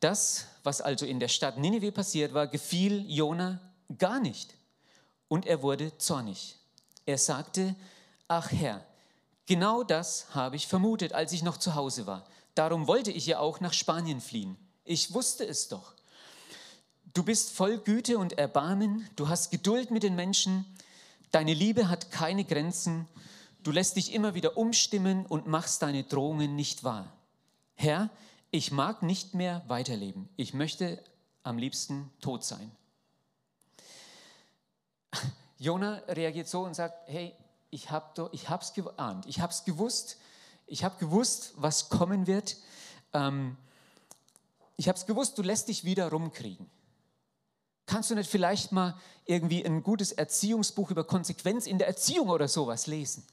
Das, 0.00 0.44
was 0.62 0.82
also 0.82 1.06
in 1.06 1.20
der 1.20 1.28
Stadt 1.28 1.56
Nineveh 1.56 1.90
passiert 1.90 2.34
war, 2.34 2.48
gefiel 2.48 3.10
Jona 3.10 3.62
gar 3.96 4.20
nicht. 4.20 4.52
Und 5.28 5.46
er 5.46 5.62
wurde 5.62 5.96
zornig. 5.96 6.58
Er 7.06 7.16
sagte, 7.16 7.74
ach 8.28 8.52
Herr, 8.52 8.84
genau 9.46 9.84
das 9.84 10.34
habe 10.34 10.56
ich 10.56 10.66
vermutet, 10.66 11.14
als 11.14 11.32
ich 11.32 11.42
noch 11.42 11.56
zu 11.56 11.74
Hause 11.74 12.06
war. 12.06 12.26
Darum 12.54 12.86
wollte 12.86 13.10
ich 13.10 13.24
ja 13.24 13.38
auch 13.38 13.58
nach 13.58 13.72
Spanien 13.72 14.20
fliehen. 14.20 14.58
Ich 14.84 15.14
wusste 15.14 15.46
es 15.46 15.68
doch. 15.68 15.93
Du 17.14 17.22
bist 17.22 17.52
voll 17.52 17.78
Güte 17.78 18.18
und 18.18 18.38
Erbarmen, 18.38 19.08
du 19.14 19.28
hast 19.28 19.52
Geduld 19.52 19.92
mit 19.92 20.02
den 20.02 20.16
Menschen, 20.16 20.66
deine 21.30 21.54
Liebe 21.54 21.88
hat 21.88 22.10
keine 22.10 22.44
Grenzen, 22.44 23.06
du 23.62 23.70
lässt 23.70 23.94
dich 23.94 24.12
immer 24.12 24.34
wieder 24.34 24.56
umstimmen 24.56 25.24
und 25.24 25.46
machst 25.46 25.80
deine 25.82 26.02
Drohungen 26.02 26.56
nicht 26.56 26.82
wahr. 26.82 27.12
Herr, 27.76 28.10
ich 28.50 28.72
mag 28.72 29.04
nicht 29.04 29.32
mehr 29.32 29.62
weiterleben. 29.68 30.28
Ich 30.34 30.54
möchte 30.54 31.00
am 31.44 31.56
liebsten 31.56 32.10
tot 32.20 32.42
sein. 32.42 32.72
Jona 35.58 36.02
reagiert 36.08 36.48
so 36.48 36.62
und 36.62 36.74
sagt, 36.74 37.08
hey, 37.08 37.32
ich 37.70 37.90
habe 37.90 38.06
es 38.60 38.72
geahnt, 38.72 39.26
ich 39.26 39.38
habe 39.38 39.52
es 39.52 39.62
gewusst, 39.62 40.18
ich 40.66 40.82
habe 40.82 40.98
gewusst, 40.98 41.52
was 41.54 41.88
kommen 41.90 42.26
wird. 42.26 42.56
Ähm, 43.12 43.56
ich 44.76 44.88
habe 44.88 44.98
es 44.98 45.06
gewusst, 45.06 45.38
du 45.38 45.42
lässt 45.42 45.68
dich 45.68 45.84
wieder 45.84 46.10
rumkriegen. 46.10 46.68
Kannst 47.86 48.10
du 48.10 48.14
nicht 48.14 48.30
vielleicht 48.30 48.72
mal 48.72 48.98
irgendwie 49.26 49.64
ein 49.64 49.82
gutes 49.82 50.12
Erziehungsbuch 50.12 50.90
über 50.90 51.04
Konsequenz 51.04 51.66
in 51.66 51.78
der 51.78 51.88
Erziehung 51.88 52.28
oder 52.28 52.48
sowas 52.48 52.86
lesen? 52.86 53.24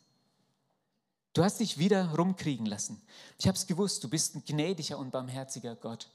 Du 1.33 1.43
hast 1.43 1.61
dich 1.61 1.77
wieder 1.77 2.13
rumkriegen 2.15 2.65
lassen. 2.65 3.01
Ich 3.37 3.47
habe 3.47 3.57
es 3.57 3.65
gewusst, 3.65 4.03
du 4.03 4.09
bist 4.09 4.35
ein 4.35 4.43
gnädiger 4.45 4.97
und 4.97 5.11
barmherziger 5.11 5.75
Gott. 5.75 6.09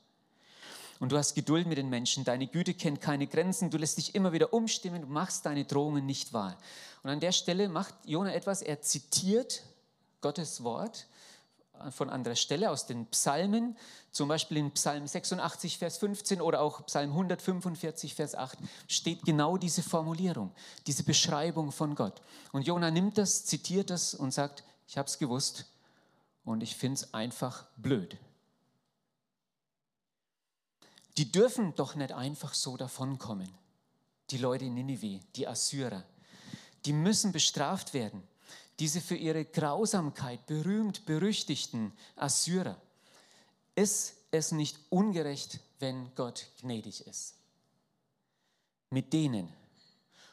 Und 0.98 1.12
du 1.12 1.16
hast 1.16 1.34
Geduld 1.34 1.66
mit 1.66 1.78
den 1.78 1.88
Menschen. 1.88 2.24
Deine 2.24 2.46
Güte 2.46 2.74
kennt 2.74 3.00
keine 3.00 3.26
Grenzen. 3.26 3.70
Du 3.70 3.78
lässt 3.78 3.98
dich 3.98 4.14
immer 4.14 4.32
wieder 4.32 4.52
umstimmen. 4.52 5.02
Du 5.02 5.08
machst 5.08 5.44
deine 5.44 5.64
Drohungen 5.64 6.06
nicht 6.06 6.32
wahr. 6.32 6.58
Und 7.02 7.10
an 7.10 7.20
der 7.20 7.32
Stelle 7.32 7.68
macht 7.68 7.94
Jona 8.04 8.34
etwas. 8.34 8.62
Er 8.62 8.80
zitiert 8.80 9.62
Gottes 10.20 10.62
Wort 10.64 11.06
von 11.90 12.10
anderer 12.10 12.36
Stelle 12.36 12.70
aus 12.70 12.86
den 12.86 13.06
Psalmen, 13.06 13.76
zum 14.12 14.28
Beispiel 14.28 14.56
in 14.56 14.70
Psalm 14.72 15.06
86, 15.06 15.78
Vers 15.78 15.98
15 15.98 16.40
oder 16.40 16.60
auch 16.60 16.84
Psalm 16.86 17.10
145, 17.10 18.14
Vers 18.14 18.34
8, 18.34 18.58
steht 18.88 19.24
genau 19.24 19.56
diese 19.56 19.82
Formulierung, 19.82 20.52
diese 20.86 21.02
Beschreibung 21.02 21.72
von 21.72 21.94
Gott. 21.94 22.20
Und 22.52 22.66
Jona 22.66 22.90
nimmt 22.90 23.18
das, 23.18 23.44
zitiert 23.44 23.90
das 23.90 24.14
und 24.14 24.32
sagt, 24.32 24.64
ich 24.88 24.96
habe 24.96 25.08
es 25.08 25.18
gewusst 25.18 25.66
und 26.44 26.62
ich 26.62 26.76
finde 26.76 26.94
es 26.94 27.14
einfach 27.14 27.66
blöd. 27.76 28.16
Die 31.16 31.30
dürfen 31.32 31.74
doch 31.74 31.94
nicht 31.94 32.12
einfach 32.12 32.54
so 32.54 32.76
davonkommen. 32.76 33.50
Die 34.30 34.38
Leute 34.38 34.66
in 34.66 34.74
Ninive, 34.74 35.20
die 35.34 35.46
Assyrer, 35.46 36.04
die 36.84 36.92
müssen 36.92 37.32
bestraft 37.32 37.94
werden. 37.94 38.22
Diese 38.78 39.00
für 39.00 39.16
ihre 39.16 39.44
Grausamkeit 39.44 40.46
berühmt 40.46 41.06
berüchtigten 41.06 41.92
Assyrer. 42.14 42.80
Ist 43.74 44.14
es 44.30 44.52
nicht 44.52 44.78
ungerecht, 44.90 45.60
wenn 45.78 46.14
Gott 46.14 46.46
gnädig 46.60 47.06
ist? 47.06 47.34
Mit 48.90 49.12
denen. 49.12 49.52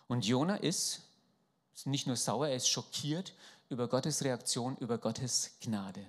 Und 0.07 0.25
Jona 0.25 0.57
ist 0.57 1.01
nicht 1.85 2.07
nur 2.07 2.17
sauer, 2.17 2.47
er 2.47 2.55
ist 2.55 2.69
schockiert 2.69 3.33
über 3.69 3.88
Gottes 3.88 4.23
Reaktion, 4.23 4.77
über 4.77 4.97
Gottes 4.97 5.51
Gnade. 5.62 6.05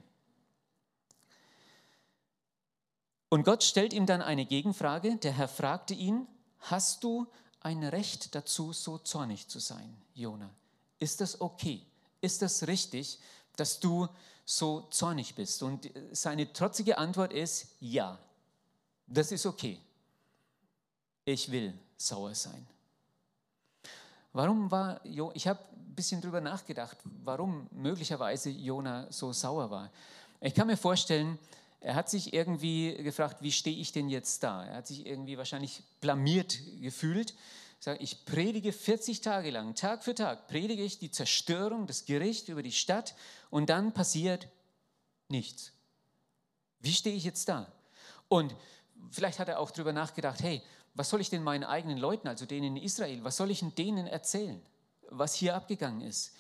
Und 3.29 3.45
Gott 3.45 3.65
stellt 3.65 3.93
ihm 3.93 4.07
dann 4.07 4.23
eine 4.23 4.47
Gegenfrage. 4.47 5.17
Der 5.17 5.33
Herr 5.33 5.49
fragte 5.49 5.95
ihn, 5.95 6.29
hast 6.61 7.03
du 7.03 7.27
ein 7.61 7.83
Recht 7.83 8.35
dazu, 8.35 8.73
so 8.73 8.99
zornig 8.99 9.49
zu 9.49 9.59
sein, 9.59 9.97
Jona? 10.15 10.51
Ist 10.99 11.21
das 11.21 11.41
okay? 11.41 11.85
Ist 12.25 12.41
das 12.41 12.67
richtig, 12.67 13.19
dass 13.55 13.81
du 13.81 14.09
so 14.47 14.89
zornig 14.91 15.35
bist? 15.35 15.63
Und 15.63 15.91
seine 16.13 16.51
trotzige 16.51 16.97
Antwort 16.97 17.35
ist, 17.35 17.67
ja, 17.81 18.19
das 19.07 19.31
ist 19.31 19.45
okay. 19.45 19.79
Ich 21.27 21.51
will 21.51 21.75
sauer 21.99 22.35
sein. 22.35 22.67
Warum 24.33 24.71
war, 24.71 25.07
jo 25.07 25.33
ich 25.35 25.47
habe 25.47 25.61
ein 25.77 25.95
bisschen 25.95 26.23
drüber 26.23 26.41
nachgedacht, 26.41 26.97
warum 27.23 27.69
möglicherweise 27.73 28.49
Jona 28.49 29.07
so 29.13 29.31
sauer 29.35 29.71
war. 29.71 29.91
Ich 30.41 30.55
kann 30.55 30.67
mir 30.67 30.79
vorstellen, 30.79 31.39
er 31.81 31.95
hat 31.95 32.09
sich 32.09 32.33
irgendwie 32.33 32.95
gefragt, 33.03 33.43
wie 33.43 33.53
stehe 33.53 33.77
ich 33.77 33.93
denn 33.93 34.09
jetzt 34.09 34.43
da? 34.43 34.65
Er 34.65 34.77
hat 34.77 34.87
sich 34.87 35.05
irgendwie 35.05 35.37
wahrscheinlich 35.37 35.83
blamiert 36.01 36.59
gefühlt. 36.81 37.35
Ich 38.01 38.25
predige 38.25 38.73
40 38.73 39.21
Tage 39.21 39.51
lang, 39.51 39.75
Tag 39.75 40.05
für 40.05 40.15
Tag, 40.15 40.49
predige 40.49 40.83
ich 40.83 40.99
die 40.99 41.11
Zerstörung, 41.11 41.87
das 41.87 42.07
Gericht 42.07 42.49
über 42.49 42.63
die 42.63 42.73
Stadt 42.73 43.15
und 43.51 43.69
dann 43.69 43.93
passiert 43.93 44.49
nichts. 45.29 45.73
Wie 46.81 46.93
stehe 46.93 47.17
ich 47.17 47.25
jetzt 47.25 47.49
da? 47.49 47.73
Und 48.29 48.55
vielleicht 49.11 49.39
hat 49.39 49.49
er 49.49 49.59
auch 49.59 49.71
darüber 49.71 49.93
nachgedacht, 49.93 50.43
hey, 50.43 50.63
was 50.95 51.11
soll 51.11 51.21
ich 51.21 51.31
denn 51.31 51.43
meinen 51.43 51.65
eigenen 51.65 51.99
Leuten, 51.99 52.29
also 52.29 52.47
denen 52.47 52.77
in 52.77 52.83
Israel, 52.83 53.23
was 53.25 53.37
soll 53.37 53.51
ich 53.51 53.65
denen 53.75 54.07
erzählen, 54.07 54.63
was 55.11 55.35
hier 55.35 55.55
abgegangen 55.55 56.03
ist? 56.03 56.35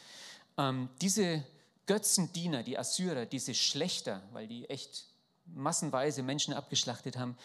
Ähm, 0.56 0.88
diese 1.00 1.44
Götzendiener, 1.86 2.62
die 2.62 2.78
Assyrer, 2.78 3.26
diese 3.26 3.54
Schlechter, 3.54 4.22
weil 4.32 4.46
die 4.46 4.68
echt 4.70 5.06
massenweise 5.46 6.22
Menschen 6.22 6.54
abgeschlachtet 6.54 7.16
haben, 7.16 7.36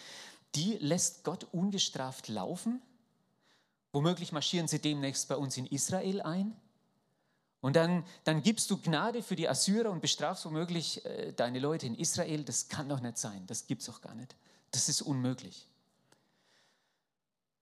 die 0.55 0.77
lässt 0.79 1.23
Gott 1.23 1.45
ungestraft 1.51 2.27
laufen. 2.27 2.81
Womöglich 3.91 4.31
marschieren 4.31 4.67
sie 4.67 4.79
demnächst 4.79 5.27
bei 5.27 5.35
uns 5.35 5.57
in 5.57 5.65
Israel 5.65 6.21
ein. 6.21 6.55
Und 7.61 7.75
dann, 7.75 8.05
dann 8.23 8.41
gibst 8.41 8.69
du 8.71 8.77
Gnade 8.77 9.21
für 9.21 9.35
die 9.35 9.49
Assyrer 9.49 9.89
und 9.89 10.01
bestrafst 10.01 10.45
womöglich 10.45 11.03
äh, 11.05 11.33
deine 11.33 11.59
Leute 11.59 11.87
in 11.87 11.95
Israel. 11.95 12.43
Das 12.43 12.69
kann 12.69 12.87
doch 12.87 13.01
nicht 13.01 13.17
sein. 13.17 13.45
Das 13.47 13.67
gibt 13.67 13.81
es 13.81 13.87
doch 13.87 14.01
gar 14.01 14.15
nicht. 14.15 14.35
Das 14.71 14.87
ist 14.87 15.01
unmöglich. 15.01 15.67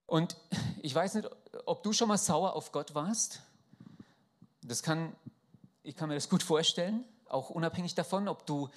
Und 0.05 0.37
ich 0.81 0.93
weiß 0.93 1.15
nicht, 1.15 1.29
ob 1.65 1.83
du 1.83 1.93
schon 1.93 2.07
mal 2.07 2.17
sauer 2.17 2.53
auf 2.53 2.71
Gott 2.71 2.93
warst. 2.93 3.41
Das 4.61 4.83
kann, 4.83 5.15
ich 5.83 5.95
kann 5.95 6.09
mir 6.09 6.15
das 6.15 6.29
gut 6.29 6.43
vorstellen, 6.43 7.03
auch 7.27 7.49
unabhängig 7.49 7.95
davon, 7.95 8.27
ob 8.27 8.45
du 8.45 8.69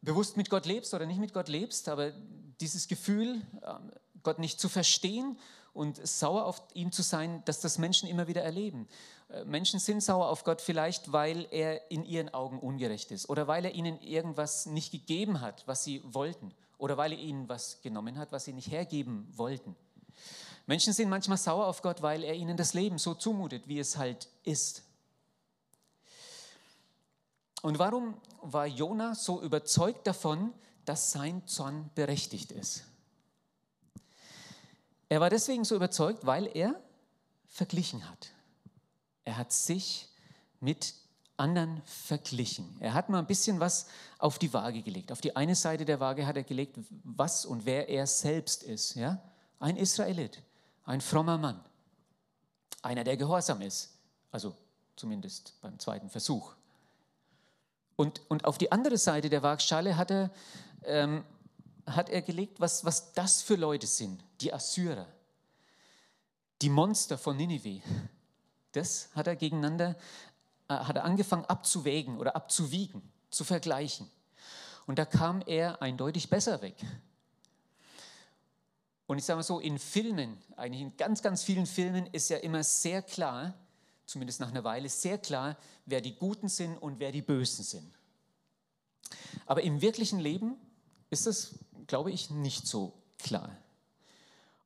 bewusst 0.00 0.36
mit 0.36 0.50
Gott 0.50 0.66
lebst 0.66 0.94
oder 0.94 1.06
nicht 1.06 1.18
mit 1.18 1.32
Gott 1.32 1.48
lebst, 1.48 1.88
aber 1.88 2.12
dieses 2.60 2.88
Gefühl, 2.88 3.42
ähm, 3.62 3.92
Gott 4.22 4.38
nicht 4.38 4.60
zu 4.60 4.68
verstehen 4.68 5.36
und 5.74 6.06
sauer 6.06 6.46
auf 6.46 6.62
ihn 6.72 6.92
zu 6.92 7.02
sein, 7.02 7.42
dass 7.44 7.60
das 7.60 7.78
Menschen 7.78 8.08
immer 8.08 8.28
wieder 8.28 8.42
erleben. 8.42 8.88
Äh, 9.28 9.44
Menschen 9.44 9.80
sind 9.80 10.02
sauer 10.02 10.28
auf 10.28 10.44
Gott 10.44 10.60
vielleicht, 10.60 11.12
weil 11.12 11.46
er 11.50 11.90
in 11.90 12.04
ihren 12.04 12.32
Augen 12.32 12.58
ungerecht 12.58 13.10
ist 13.10 13.28
oder 13.28 13.46
weil 13.48 13.64
er 13.64 13.74
ihnen 13.74 14.00
irgendwas 14.00 14.66
nicht 14.66 14.92
gegeben 14.92 15.40
hat, 15.40 15.64
was 15.66 15.84
sie 15.84 16.00
wollten 16.04 16.54
oder 16.78 16.96
weil 16.96 17.12
er 17.12 17.18
ihnen 17.18 17.48
was 17.48 17.82
genommen 17.82 18.16
hat, 18.18 18.32
was 18.32 18.44
sie 18.44 18.52
nicht 18.52 18.70
hergeben 18.70 19.28
wollten. 19.36 19.76
Menschen 20.66 20.92
sind 20.92 21.10
manchmal 21.10 21.38
sauer 21.38 21.66
auf 21.66 21.82
Gott, 21.82 22.00
weil 22.00 22.24
er 22.24 22.34
ihnen 22.34 22.56
das 22.56 22.72
Leben 22.72 22.98
so 22.98 23.14
zumutet, 23.14 23.68
wie 23.68 23.78
es 23.78 23.98
halt 23.98 24.28
ist. 24.44 24.82
Und 27.62 27.78
warum 27.78 28.14
war 28.42 28.66
Jona 28.66 29.14
so 29.14 29.42
überzeugt 29.42 30.06
davon, 30.06 30.52
dass 30.84 31.10
sein 31.10 31.46
Zorn 31.46 31.90
berechtigt 31.94 32.52
ist? 32.52 32.84
Er 35.14 35.20
war 35.20 35.30
deswegen 35.30 35.62
so 35.62 35.76
überzeugt, 35.76 36.26
weil 36.26 36.50
er 36.56 36.74
verglichen 37.46 38.10
hat. 38.10 38.32
Er 39.24 39.36
hat 39.36 39.52
sich 39.52 40.08
mit 40.58 40.92
anderen 41.36 41.80
verglichen. 41.84 42.76
Er 42.80 42.94
hat 42.94 43.10
mal 43.10 43.20
ein 43.20 43.26
bisschen 43.28 43.60
was 43.60 43.86
auf 44.18 44.40
die 44.40 44.52
Waage 44.52 44.82
gelegt. 44.82 45.12
Auf 45.12 45.20
die 45.20 45.36
eine 45.36 45.54
Seite 45.54 45.84
der 45.84 46.00
Waage 46.00 46.26
hat 46.26 46.36
er 46.36 46.42
gelegt, 46.42 46.80
was 47.04 47.46
und 47.46 47.64
wer 47.64 47.88
er 47.88 48.08
selbst 48.08 48.64
ist. 48.64 48.96
Ja? 48.96 49.22
Ein 49.60 49.76
Israelit, 49.76 50.42
ein 50.84 51.00
frommer 51.00 51.38
Mann, 51.38 51.64
einer, 52.82 53.04
der 53.04 53.16
gehorsam 53.16 53.60
ist. 53.60 53.92
Also 54.32 54.56
zumindest 54.96 55.54
beim 55.60 55.78
zweiten 55.78 56.10
Versuch. 56.10 56.56
Und, 57.94 58.20
und 58.28 58.46
auf 58.46 58.58
die 58.58 58.72
andere 58.72 58.98
Seite 58.98 59.30
der 59.30 59.44
Waagschale 59.44 59.96
hat 59.96 60.10
er, 60.10 60.32
ähm, 60.82 61.22
hat 61.86 62.08
er 62.08 62.22
gelegt, 62.22 62.60
was, 62.60 62.84
was 62.84 63.12
das 63.12 63.42
für 63.42 63.56
Leute 63.56 63.86
sind, 63.86 64.24
die 64.40 64.52
Assyrer, 64.52 65.06
die 66.62 66.70
Monster 66.70 67.18
von 67.18 67.36
Ninive. 67.36 67.82
Das 68.72 69.08
hat 69.14 69.26
er 69.26 69.36
gegeneinander 69.36 69.96
äh, 70.68 70.74
hat 70.74 70.96
er 70.96 71.04
angefangen 71.04 71.44
abzuwägen 71.44 72.18
oder 72.18 72.36
abzuwiegen, 72.36 73.02
zu 73.30 73.44
vergleichen. 73.44 74.10
Und 74.86 74.98
da 74.98 75.04
kam 75.04 75.42
er 75.46 75.82
eindeutig 75.82 76.30
besser 76.30 76.62
weg. 76.62 76.76
Und 79.06 79.18
ich 79.18 79.24
sage 79.24 79.36
mal 79.36 79.42
so, 79.42 79.60
in 79.60 79.78
Filmen, 79.78 80.38
eigentlich 80.56 80.80
in 80.80 80.96
ganz, 80.96 81.20
ganz 81.20 81.42
vielen 81.42 81.66
Filmen 81.66 82.06
ist 82.06 82.30
ja 82.30 82.38
immer 82.38 82.62
sehr 82.64 83.02
klar, 83.02 83.54
zumindest 84.06 84.40
nach 84.40 84.48
einer 84.48 84.64
Weile, 84.64 84.88
sehr 84.88 85.18
klar, 85.18 85.56
wer 85.84 86.00
die 86.00 86.16
Guten 86.16 86.48
sind 86.48 86.78
und 86.78 86.98
wer 86.98 87.12
die 87.12 87.22
Bösen 87.22 87.64
sind. 87.64 87.92
Aber 89.46 89.62
im 89.62 89.82
wirklichen 89.82 90.20
Leben 90.20 90.56
ist 91.10 91.26
das, 91.26 91.54
glaube 91.86 92.10
ich, 92.10 92.30
nicht 92.30 92.66
so 92.66 92.92
klar. 93.18 93.50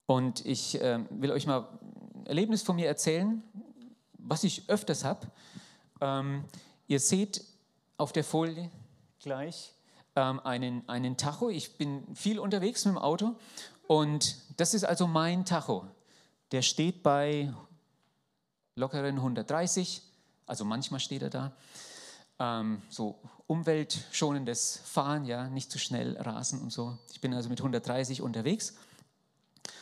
Und 0.06 0.44
ich 0.46 0.80
äh, 0.80 1.00
will 1.10 1.30
euch 1.30 1.46
mal 1.46 1.68
ein 2.14 2.26
Erlebnis 2.26 2.62
von 2.62 2.76
mir 2.76 2.86
erzählen, 2.86 3.42
was 4.14 4.44
ich 4.44 4.68
öfters 4.68 5.04
habe. 5.04 5.26
Ähm, 6.00 6.44
ihr 6.86 7.00
seht 7.00 7.44
auf 7.96 8.12
der 8.12 8.24
Folie 8.24 8.70
gleich 9.20 9.74
ähm, 10.16 10.40
einen, 10.40 10.88
einen 10.88 11.16
Tacho. 11.16 11.50
Ich 11.50 11.76
bin 11.76 12.04
viel 12.14 12.38
unterwegs 12.38 12.84
mit 12.84 12.94
dem 12.94 12.98
Auto 12.98 13.36
und 13.86 14.36
das 14.56 14.74
ist 14.74 14.84
also 14.84 15.06
mein 15.06 15.44
Tacho. 15.44 15.86
Der 16.52 16.62
steht 16.62 17.02
bei 17.02 17.52
lockeren 18.74 19.16
130, 19.16 20.02
also 20.46 20.64
manchmal 20.64 21.00
steht 21.00 21.22
er 21.22 21.30
da. 21.30 21.52
Ähm, 22.38 22.80
so 22.88 23.18
umweltschonendes 23.48 24.80
Fahren, 24.84 25.24
ja, 25.24 25.48
nicht 25.48 25.72
zu 25.72 25.78
schnell 25.80 26.16
rasen 26.16 26.60
und 26.60 26.70
so. 26.70 26.96
Ich 27.10 27.20
bin 27.20 27.34
also 27.34 27.48
mit 27.48 27.58
130 27.58 28.22
unterwegs. 28.22 28.74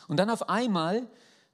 Und 0.08 0.16
dann 0.16 0.30
auf 0.30 0.48
einmal 0.48 1.06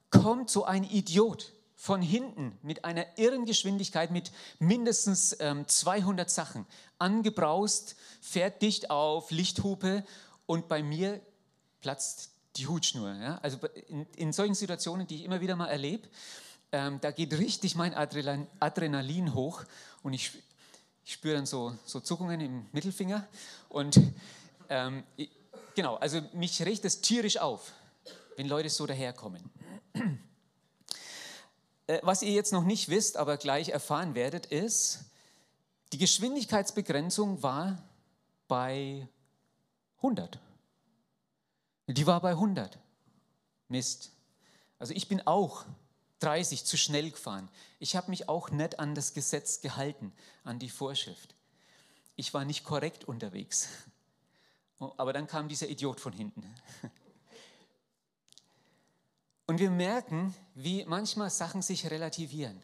kommt 0.09 0.49
so 0.49 0.63
ein 0.63 0.83
Idiot 0.83 1.51
von 1.75 2.01
hinten 2.01 2.57
mit 2.61 2.85
einer 2.85 3.05
irren 3.17 3.45
Geschwindigkeit 3.45 4.11
mit 4.11 4.31
mindestens 4.59 5.35
ähm, 5.39 5.67
200 5.67 6.29
Sachen 6.29 6.65
angebraust, 6.97 7.95
fährt 8.21 8.61
dicht 8.61 8.89
auf, 8.89 9.31
Lichthupe 9.31 10.05
und 10.45 10.67
bei 10.67 10.81
mir 10.83 11.19
platzt 11.81 12.29
die 12.55 12.67
Hutschnur. 12.67 13.13
Ja? 13.15 13.39
Also 13.41 13.57
in, 13.87 14.05
in, 14.15 14.31
solchen 14.31 14.53
Situationen, 14.53 15.07
die 15.07 15.15
ich 15.15 15.23
immer 15.25 15.41
wieder 15.41 15.55
mal 15.55 15.67
erlebe, 15.67 16.07
ähm, 16.71 16.99
da 17.01 17.11
geht 17.11 17.33
richtig 17.37 17.75
mein 17.75 17.93
Adrenalin, 17.93 18.47
Adrenalin 18.59 19.33
hoch 19.33 19.63
und 20.03 20.13
ich, 20.13 20.31
ich 21.05 21.13
spüre 21.13 21.35
dann 21.35 21.45
so, 21.45 21.75
so 21.85 21.99
Zuckungen 21.99 22.39
im 22.41 22.65
Mittelfinger 22.71 23.27
und 23.69 23.99
ähm, 24.69 25.03
ich, 25.17 25.29
genau, 25.75 25.95
also 25.95 26.21
mich 26.33 26.61
riecht 26.65 26.85
es 26.85 27.01
tierisch 27.01 27.37
auf, 27.37 27.73
wenn 28.37 28.47
Leute 28.47 28.69
so 28.69 28.85
daherkommen. 28.85 29.43
Äh, 31.85 31.99
was 32.01 32.21
ihr 32.21 32.31
jetzt 32.31 32.53
noch 32.53 32.63
nicht 32.63 32.87
wisst, 32.87 33.17
aber 33.17 33.35
gleich 33.35 33.67
erfahren 33.67 34.15
werdet, 34.15 34.45
ist, 34.45 35.03
die 35.91 35.97
Geschwindigkeitsbegrenzung 35.97 37.43
war 37.43 37.83
bei 38.47 39.05
100. 39.97 40.39
Die 41.87 42.07
war 42.07 42.21
bei 42.21 42.29
100. 42.29 42.79
Mist. 43.67 44.13
Also 44.79 44.93
ich 44.93 45.09
bin 45.09 45.27
auch 45.27 45.65
30 46.23 46.63
zu 46.63 46.77
schnell 46.77 47.11
gefahren. 47.11 47.49
Ich 47.79 47.95
habe 47.95 48.09
mich 48.09 48.29
auch 48.29 48.49
nicht 48.49 48.79
an 48.79 48.95
das 48.95 49.13
Gesetz 49.13 49.59
gehalten, 49.59 50.13
an 50.43 50.57
die 50.57 50.69
Vorschrift. 50.69 51.35
Ich 52.15 52.33
war 52.33 52.45
nicht 52.45 52.63
korrekt 52.63 53.03
unterwegs. 53.03 53.67
Aber 54.79 55.11
dann 55.11 55.27
kam 55.27 55.49
dieser 55.49 55.67
Idiot 55.67 55.99
von 55.99 56.13
hinten. 56.13 56.43
Und 59.47 59.59
wir 59.59 59.69
merken, 59.69 60.33
wie 60.55 60.85
manchmal 60.85 61.29
Sachen 61.29 61.61
sich 61.61 61.91
relativieren, 61.91 62.63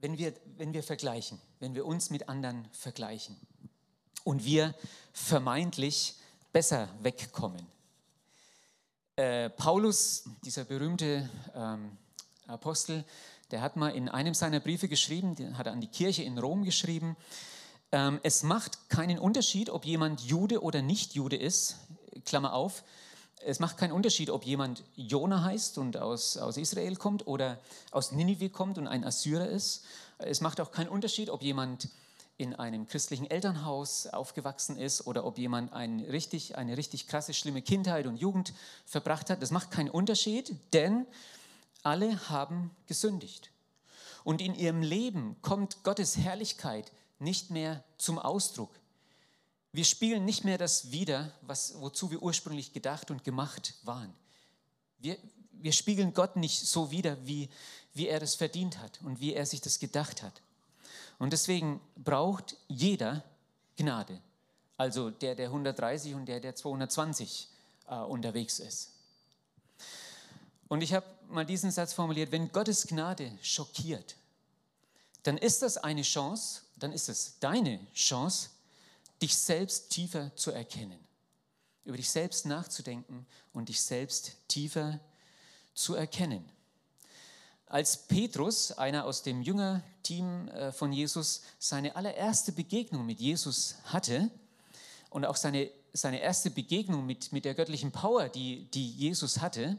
wenn 0.00 0.16
wir, 0.18 0.32
wenn 0.56 0.72
wir 0.72 0.84
vergleichen, 0.84 1.40
wenn 1.58 1.74
wir 1.74 1.84
uns 1.84 2.10
mit 2.10 2.28
anderen 2.28 2.68
vergleichen 2.70 3.36
und 4.22 4.44
wir 4.44 4.74
vermeintlich 5.12 6.14
besser 6.52 6.88
wegkommen. 7.02 7.66
Äh, 9.16 9.50
Paulus, 9.50 10.24
dieser 10.44 10.64
berühmte 10.64 11.28
ähm, 11.54 11.98
Apostel, 12.46 13.04
der 13.50 13.60
hat 13.60 13.76
mal 13.76 13.90
in 13.90 14.08
einem 14.08 14.34
seiner 14.34 14.60
Briefe 14.60 14.88
geschrieben, 14.88 15.34
den 15.34 15.58
hat 15.58 15.66
er 15.66 15.72
an 15.72 15.80
die 15.80 15.88
Kirche 15.88 16.22
in 16.22 16.38
Rom 16.38 16.64
geschrieben, 16.64 17.16
ähm, 17.92 18.20
es 18.22 18.42
macht 18.42 18.88
keinen 18.88 19.18
Unterschied, 19.18 19.70
ob 19.70 19.84
jemand 19.84 20.20
Jude 20.22 20.62
oder 20.62 20.82
nicht 20.82 21.14
Jude 21.14 21.36
ist, 21.36 21.76
Klammer 22.24 22.52
auf, 22.54 22.84
es 23.46 23.60
macht 23.60 23.76
keinen 23.76 23.92
Unterschied, 23.92 24.30
ob 24.30 24.44
jemand 24.44 24.82
Jona 24.96 25.42
heißt 25.42 25.78
und 25.78 25.96
aus, 25.96 26.36
aus 26.36 26.56
Israel 26.56 26.96
kommt 26.96 27.26
oder 27.26 27.58
aus 27.90 28.12
Ninive 28.12 28.48
kommt 28.48 28.78
und 28.78 28.86
ein 28.86 29.04
Assyrer 29.04 29.46
ist. 29.48 29.84
Es 30.18 30.40
macht 30.40 30.60
auch 30.60 30.72
keinen 30.72 30.88
Unterschied, 30.88 31.28
ob 31.28 31.42
jemand 31.42 31.88
in 32.36 32.54
einem 32.54 32.86
christlichen 32.88 33.30
Elternhaus 33.30 34.06
aufgewachsen 34.08 34.76
ist 34.76 35.06
oder 35.06 35.24
ob 35.24 35.38
jemand 35.38 35.72
ein 35.72 36.00
richtig, 36.00 36.56
eine 36.56 36.76
richtig 36.76 37.06
krasse, 37.06 37.34
schlimme 37.34 37.62
Kindheit 37.62 38.06
und 38.06 38.16
Jugend 38.16 38.52
verbracht 38.86 39.30
hat. 39.30 39.42
Das 39.42 39.50
macht 39.50 39.70
keinen 39.70 39.90
Unterschied, 39.90 40.56
denn 40.72 41.06
alle 41.84 42.28
haben 42.28 42.70
gesündigt. 42.86 43.50
Und 44.24 44.40
in 44.40 44.54
ihrem 44.54 44.82
Leben 44.82 45.36
kommt 45.42 45.84
Gottes 45.84 46.16
Herrlichkeit 46.16 46.90
nicht 47.18 47.50
mehr 47.50 47.84
zum 47.98 48.18
Ausdruck. 48.18 48.70
Wir 49.72 49.84
spielen 49.84 50.24
nicht 50.24 50.44
mehr 50.44 50.56
das 50.56 50.92
wider, 50.92 51.32
was, 51.42 51.80
wozu 51.80 52.10
wir 52.10 52.22
ursprünglich 52.22 52.72
gedacht 52.72 53.10
und 53.10 53.24
gemacht 53.24 53.74
waren. 53.82 54.12
Wir, 54.98 55.18
wir 55.52 55.72
spiegeln 55.72 56.14
Gott 56.14 56.36
nicht 56.36 56.60
so 56.60 56.90
wider, 56.90 57.16
wie, 57.26 57.50
wie 57.92 58.08
er 58.08 58.20
das 58.20 58.34
verdient 58.34 58.78
hat 58.78 59.00
und 59.02 59.20
wie 59.20 59.34
er 59.34 59.46
sich 59.46 59.60
das 59.60 59.78
gedacht 59.78 60.22
hat. 60.22 60.42
Und 61.18 61.32
deswegen 61.32 61.80
braucht 61.96 62.56
jeder 62.68 63.24
Gnade. 63.76 64.20
Also 64.76 65.10
der, 65.10 65.34
der 65.34 65.46
130 65.46 66.14
und 66.14 66.26
der, 66.26 66.40
der 66.40 66.54
220 66.54 67.48
äh, 67.88 67.96
unterwegs 67.96 68.58
ist. 68.58 68.90
Und 70.68 70.82
ich 70.82 70.94
habe 70.94 71.06
mal 71.34 71.44
diesen 71.44 71.70
Satz 71.70 71.92
formuliert, 71.92 72.32
wenn 72.32 72.50
Gottes 72.52 72.86
Gnade 72.86 73.30
schockiert, 73.42 74.16
dann 75.24 75.38
ist 75.38 75.62
das 75.62 75.76
eine 75.76 76.02
Chance, 76.02 76.62
dann 76.76 76.92
ist 76.92 77.08
es 77.08 77.38
deine 77.40 77.80
Chance, 77.94 78.50
dich 79.20 79.36
selbst 79.36 79.90
tiefer 79.90 80.34
zu 80.36 80.50
erkennen, 80.50 80.98
über 81.84 81.96
dich 81.96 82.10
selbst 82.10 82.46
nachzudenken 82.46 83.26
und 83.52 83.68
dich 83.68 83.80
selbst 83.80 84.36
tiefer 84.48 85.00
zu 85.74 85.94
erkennen. 85.94 86.44
Als 87.66 88.06
Petrus, 88.06 88.72
einer 88.72 89.04
aus 89.04 89.22
dem 89.22 89.42
Jüngerteam 89.42 90.48
äh, 90.48 90.72
von 90.72 90.92
Jesus, 90.92 91.42
seine 91.58 91.96
allererste 91.96 92.52
Begegnung 92.52 93.06
mit 93.06 93.20
Jesus 93.20 93.76
hatte 93.84 94.30
und 95.10 95.24
auch 95.24 95.36
seine, 95.36 95.70
seine 95.92 96.20
erste 96.20 96.50
Begegnung 96.50 97.06
mit, 97.06 97.32
mit 97.32 97.44
der 97.44 97.54
göttlichen 97.54 97.90
Power, 97.90 98.28
die, 98.28 98.64
die 98.70 98.90
Jesus 98.90 99.40
hatte, 99.40 99.78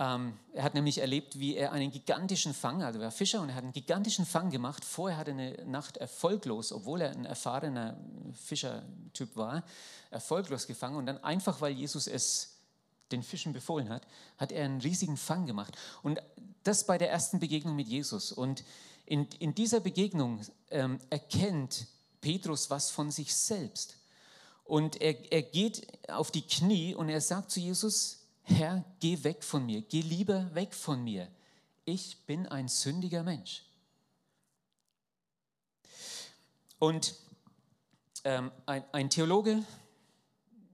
ähm, 0.00 0.32
er 0.54 0.62
hat 0.62 0.72
nämlich 0.72 0.96
erlebt, 0.96 1.38
wie 1.38 1.56
er 1.56 1.72
einen 1.72 1.90
gigantischen 1.90 2.54
Fang, 2.54 2.82
also 2.82 2.98
er 2.98 3.04
war 3.04 3.10
Fischer 3.10 3.42
und 3.42 3.50
er 3.50 3.54
hat 3.54 3.64
einen 3.64 3.74
gigantischen 3.74 4.24
Fang 4.24 4.48
gemacht. 4.48 4.82
Vorher 4.82 5.18
hat 5.18 5.28
er 5.28 5.34
eine 5.34 5.62
Nacht 5.66 5.98
erfolglos, 5.98 6.72
obwohl 6.72 7.02
er 7.02 7.10
ein 7.10 7.26
erfahrener 7.26 7.98
Fischertyp 8.32 9.36
war, 9.36 9.62
erfolglos 10.10 10.66
gefangen. 10.66 10.96
Und 10.96 11.04
dann 11.04 11.22
einfach, 11.22 11.60
weil 11.60 11.74
Jesus 11.74 12.06
es 12.06 12.56
den 13.12 13.22
Fischen 13.22 13.52
befohlen 13.52 13.90
hat, 13.90 14.06
hat 14.38 14.52
er 14.52 14.64
einen 14.64 14.80
riesigen 14.80 15.18
Fang 15.18 15.44
gemacht. 15.44 15.76
Und 16.02 16.18
das 16.62 16.86
bei 16.86 16.96
der 16.96 17.10
ersten 17.10 17.38
Begegnung 17.38 17.76
mit 17.76 17.88
Jesus. 17.88 18.32
Und 18.32 18.64
in, 19.04 19.26
in 19.38 19.54
dieser 19.54 19.80
Begegnung 19.80 20.40
ähm, 20.70 20.98
erkennt 21.10 21.88
Petrus 22.22 22.70
was 22.70 22.90
von 22.90 23.10
sich 23.10 23.34
selbst. 23.36 23.96
Und 24.64 24.98
er, 25.02 25.30
er 25.30 25.42
geht 25.42 25.86
auf 26.10 26.30
die 26.30 26.46
Knie 26.46 26.94
und 26.94 27.10
er 27.10 27.20
sagt 27.20 27.50
zu 27.50 27.60
Jesus, 27.60 28.19
Herr, 28.50 28.84
geh 28.98 29.22
weg 29.22 29.44
von 29.44 29.64
mir, 29.64 29.80
geh 29.82 30.00
lieber 30.00 30.54
weg 30.54 30.74
von 30.74 31.02
mir. 31.04 31.28
Ich 31.84 32.18
bin 32.26 32.46
ein 32.46 32.68
sündiger 32.68 33.22
Mensch. 33.22 33.62
Und 36.78 37.14
ähm, 38.24 38.50
ein, 38.66 38.84
ein 38.92 39.10
Theologe, 39.10 39.62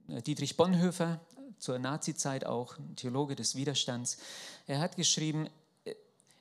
äh, 0.08 0.22
Dietrich 0.22 0.56
Bonhoeffer, 0.56 1.20
zur 1.58 1.78
Nazizeit 1.78 2.46
auch, 2.46 2.78
ein 2.78 2.96
Theologe 2.96 3.36
des 3.36 3.56
Widerstands, 3.56 4.18
er 4.66 4.80
hat 4.80 4.96
geschrieben, 4.96 5.48
äh, 5.84 5.94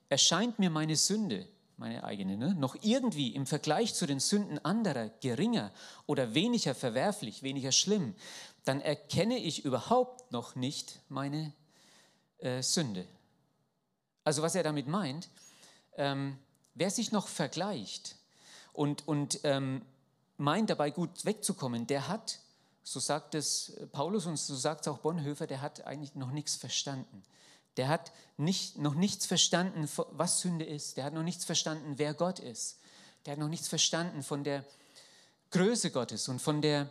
erscheint 0.09 0.59
mir 0.59 0.69
meine 0.69 0.95
Sünde, 0.95 1.47
meine 1.77 2.03
eigene, 2.03 2.37
ne, 2.37 2.55
noch 2.55 2.75
irgendwie 2.81 3.35
im 3.35 3.45
Vergleich 3.45 3.93
zu 3.93 4.05
den 4.05 4.19
Sünden 4.19 4.63
anderer 4.63 5.09
geringer 5.21 5.71
oder 6.05 6.33
weniger 6.33 6.73
verwerflich, 6.73 7.43
weniger 7.43 7.71
schlimm, 7.71 8.15
dann 8.65 8.81
erkenne 8.81 9.37
ich 9.37 9.63
überhaupt 9.63 10.31
noch 10.31 10.55
nicht 10.55 10.99
meine 11.07 11.53
äh, 12.39 12.61
Sünde. 12.61 13.07
Also 14.23 14.41
was 14.41 14.55
er 14.55 14.63
damit 14.63 14.87
meint, 14.87 15.29
ähm, 15.97 16.37
wer 16.73 16.89
sich 16.89 17.11
noch 17.11 17.27
vergleicht 17.27 18.15
und, 18.73 19.07
und 19.07 19.39
ähm, 19.43 19.83
meint 20.37 20.69
dabei 20.69 20.89
gut 20.89 21.25
wegzukommen, 21.25 21.87
der 21.87 22.07
hat, 22.07 22.39
so 22.83 22.99
sagt 22.99 23.35
es 23.35 23.77
Paulus 23.91 24.25
und 24.25 24.37
so 24.37 24.55
sagt 24.55 24.81
es 24.81 24.87
auch 24.87 24.97
Bonhoeffer, 24.97 25.47
der 25.47 25.61
hat 25.61 25.85
eigentlich 25.85 26.15
noch 26.15 26.31
nichts 26.31 26.55
verstanden. 26.55 27.23
Der 27.77 27.87
hat 27.87 28.11
nicht, 28.37 28.77
noch 28.77 28.95
nichts 28.95 29.25
verstanden, 29.25 29.89
was 30.11 30.39
Sünde 30.39 30.65
ist. 30.65 30.97
Der 30.97 31.03
hat 31.03 31.13
noch 31.13 31.23
nichts 31.23 31.45
verstanden, 31.45 31.95
wer 31.97 32.13
Gott 32.13 32.39
ist. 32.39 32.79
Der 33.25 33.33
hat 33.33 33.39
noch 33.39 33.49
nichts 33.49 33.67
verstanden 33.67 34.23
von 34.23 34.43
der 34.43 34.63
Größe 35.51 35.91
Gottes 35.91 36.27
und 36.29 36.41
von 36.41 36.61
der, 36.61 36.89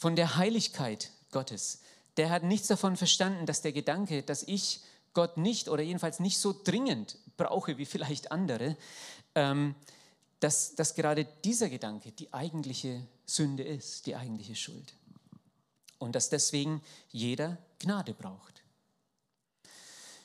von 0.00 0.16
der 0.16 0.36
Heiligkeit 0.36 1.10
Gottes. 1.30 1.82
Der 2.16 2.30
hat 2.30 2.42
nichts 2.42 2.68
davon 2.68 2.96
verstanden, 2.96 3.44
dass 3.44 3.60
der 3.60 3.72
Gedanke, 3.72 4.22
dass 4.22 4.42
ich 4.42 4.80
Gott 5.12 5.36
nicht 5.36 5.68
oder 5.68 5.82
jedenfalls 5.82 6.20
nicht 6.20 6.38
so 6.38 6.58
dringend 6.64 7.18
brauche 7.36 7.76
wie 7.76 7.84
vielleicht 7.84 8.32
andere, 8.32 8.78
ähm, 9.34 9.74
dass, 10.40 10.74
dass 10.74 10.94
gerade 10.94 11.26
dieser 11.44 11.68
Gedanke 11.68 12.12
die 12.12 12.32
eigentliche 12.32 13.06
Sünde 13.26 13.62
ist, 13.62 14.06
die 14.06 14.16
eigentliche 14.16 14.56
Schuld. 14.56 14.94
Und 15.98 16.14
dass 16.14 16.30
deswegen 16.30 16.80
jeder 17.10 17.58
Gnade 17.78 18.14
braucht. 18.14 18.62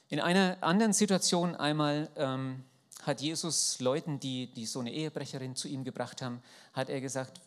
In 0.07 0.21
einer 0.21 0.57
anderen 0.61 0.93
Situation 0.93 1.53
einmal 1.53 2.09
ähm, 2.15 2.63
hat 3.01 3.19
Jesus 3.19 3.81
Leuten, 3.81 4.21
die, 4.21 4.47
die 4.53 4.67
so 4.67 4.79
eine 4.79 4.93
Ehebrecherin 4.93 5.57
zu 5.57 5.67
ihm 5.67 5.83
gebracht 5.83 6.21
haben, 6.21 6.41
hat 6.71 6.89
er 6.89 7.01
gesagt, 7.01 7.41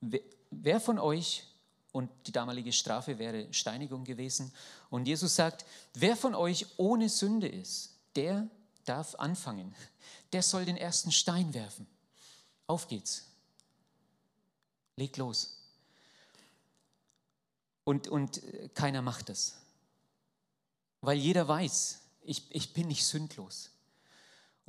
wer, 0.00 0.22
wer 0.50 0.80
von 0.80 0.98
euch, 0.98 1.44
und 1.98 2.08
die 2.28 2.32
damalige 2.32 2.72
Strafe 2.72 3.18
wäre 3.18 3.52
Steinigung 3.52 4.04
gewesen, 4.04 4.52
und 4.88 5.08
Jesus 5.08 5.34
sagt, 5.34 5.66
wer 5.94 6.16
von 6.16 6.36
euch 6.36 6.64
ohne 6.76 7.08
Sünde 7.08 7.48
ist, 7.48 7.90
der 8.14 8.48
darf 8.84 9.16
anfangen, 9.16 9.74
der 10.32 10.44
soll 10.44 10.64
den 10.64 10.76
ersten 10.76 11.10
Stein 11.10 11.52
werfen. 11.54 11.88
Auf 12.68 12.86
geht's. 12.86 13.24
Leg 14.94 15.16
los. 15.16 15.56
Und, 17.82 18.06
und 18.06 18.44
äh, 18.44 18.68
keiner 18.74 19.02
macht 19.02 19.28
das. 19.28 19.56
Weil 21.00 21.18
jeder 21.18 21.48
weiß, 21.48 21.98
ich, 22.22 22.44
ich 22.50 22.74
bin 22.74 22.86
nicht 22.86 23.04
sündlos. 23.04 23.70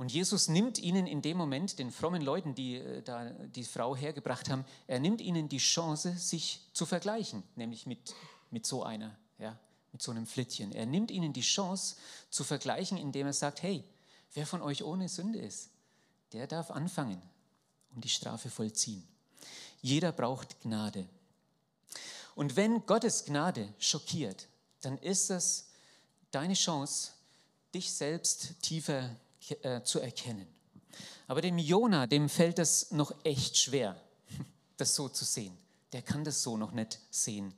Und 0.00 0.10
Jesus 0.10 0.48
nimmt 0.48 0.78
ihnen 0.78 1.06
in 1.06 1.20
dem 1.20 1.36
Moment, 1.36 1.78
den 1.78 1.90
frommen 1.90 2.22
Leuten, 2.22 2.54
die 2.54 2.76
äh, 2.76 3.02
da 3.02 3.28
die 3.28 3.64
Frau 3.64 3.94
hergebracht 3.94 4.48
haben, 4.48 4.64
er 4.86 4.98
nimmt 4.98 5.20
ihnen 5.20 5.46
die 5.50 5.58
Chance, 5.58 6.16
sich 6.16 6.62
zu 6.72 6.86
vergleichen, 6.86 7.42
nämlich 7.54 7.84
mit, 7.84 8.14
mit 8.50 8.64
so 8.64 8.82
einer, 8.82 9.14
ja, 9.36 9.58
mit 9.92 10.00
so 10.00 10.10
einem 10.10 10.24
Flittchen. 10.24 10.72
Er 10.72 10.86
nimmt 10.86 11.10
ihnen 11.10 11.34
die 11.34 11.42
Chance 11.42 11.96
zu 12.30 12.44
vergleichen, 12.44 12.96
indem 12.96 13.26
er 13.26 13.34
sagt, 13.34 13.62
hey, 13.62 13.84
wer 14.32 14.46
von 14.46 14.62
euch 14.62 14.82
ohne 14.82 15.06
Sünde 15.06 15.38
ist, 15.38 15.68
der 16.32 16.46
darf 16.46 16.70
anfangen 16.70 17.20
und 17.94 18.02
die 18.02 18.08
Strafe 18.08 18.48
vollziehen. 18.48 19.06
Jeder 19.82 20.12
braucht 20.12 20.62
Gnade. 20.62 21.06
Und 22.34 22.56
wenn 22.56 22.86
Gottes 22.86 23.26
Gnade 23.26 23.68
schockiert, 23.78 24.48
dann 24.80 24.96
ist 24.96 25.28
es 25.28 25.68
deine 26.30 26.54
Chance, 26.54 27.10
dich 27.74 27.92
selbst 27.92 28.62
tiefer 28.62 29.14
äh, 29.62 29.82
zu 29.82 30.00
erkennen. 30.00 30.46
Aber 31.26 31.40
dem 31.40 31.58
Jona, 31.58 32.06
dem 32.06 32.28
fällt 32.28 32.58
es 32.58 32.90
noch 32.90 33.12
echt 33.24 33.56
schwer, 33.56 34.00
das 34.76 34.94
so 34.94 35.08
zu 35.08 35.24
sehen. 35.24 35.56
Der 35.92 36.02
kann 36.02 36.24
das 36.24 36.42
so 36.42 36.56
noch 36.56 36.72
nicht 36.72 36.98
sehen. 37.10 37.54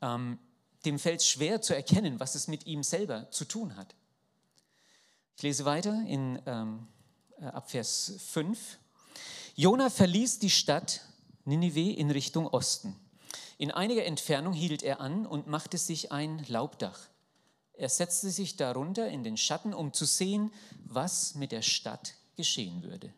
Ähm, 0.00 0.38
dem 0.84 0.98
fällt 0.98 1.20
es 1.20 1.28
schwer 1.28 1.60
zu 1.60 1.74
erkennen, 1.74 2.20
was 2.20 2.34
es 2.34 2.48
mit 2.48 2.66
ihm 2.66 2.82
selber 2.82 3.30
zu 3.30 3.44
tun 3.44 3.76
hat. 3.76 3.94
Ich 5.36 5.42
lese 5.42 5.64
weiter 5.64 6.02
in 6.06 6.40
ähm, 6.46 6.86
äh, 7.40 7.44
ab 7.44 7.70
Vers 7.70 8.14
5. 8.18 8.78
Jona 9.54 9.90
verließ 9.90 10.38
die 10.38 10.50
Stadt 10.50 11.02
Ninive 11.44 11.96
in 11.96 12.10
Richtung 12.10 12.46
Osten. 12.46 12.94
In 13.56 13.70
einiger 13.70 14.04
Entfernung 14.04 14.52
hielt 14.52 14.82
er 14.82 15.00
an 15.00 15.26
und 15.26 15.46
machte 15.46 15.78
sich 15.78 16.12
ein 16.12 16.44
Laubdach. 16.48 17.08
Er 17.78 17.88
setzte 17.88 18.30
sich 18.30 18.56
darunter 18.56 19.08
in 19.08 19.22
den 19.22 19.36
Schatten, 19.36 19.72
um 19.72 19.92
zu 19.92 20.04
sehen, 20.04 20.52
was 20.84 21.36
mit 21.36 21.52
der 21.52 21.62
Stadt 21.62 22.14
geschehen 22.36 22.82
würde. 22.82 23.14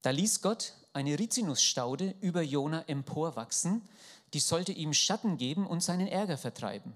Da 0.00 0.08
ließ 0.08 0.40
Gott 0.40 0.72
eine 0.94 1.18
Rizinusstaude 1.18 2.14
über 2.22 2.40
Jona 2.40 2.82
emporwachsen, 2.86 3.86
die 4.32 4.40
sollte 4.40 4.72
ihm 4.72 4.94
Schatten 4.94 5.36
geben 5.36 5.66
und 5.66 5.82
seinen 5.82 6.08
Ärger 6.08 6.38
vertreiben. 6.38 6.94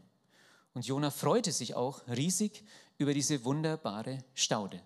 Und 0.72 0.86
Jona 0.86 1.10
freute 1.10 1.52
sich 1.52 1.74
auch 1.74 2.00
riesig 2.08 2.64
über 2.96 3.12
diese 3.12 3.44
wunderbare 3.44 4.24
Staude. 4.32 4.80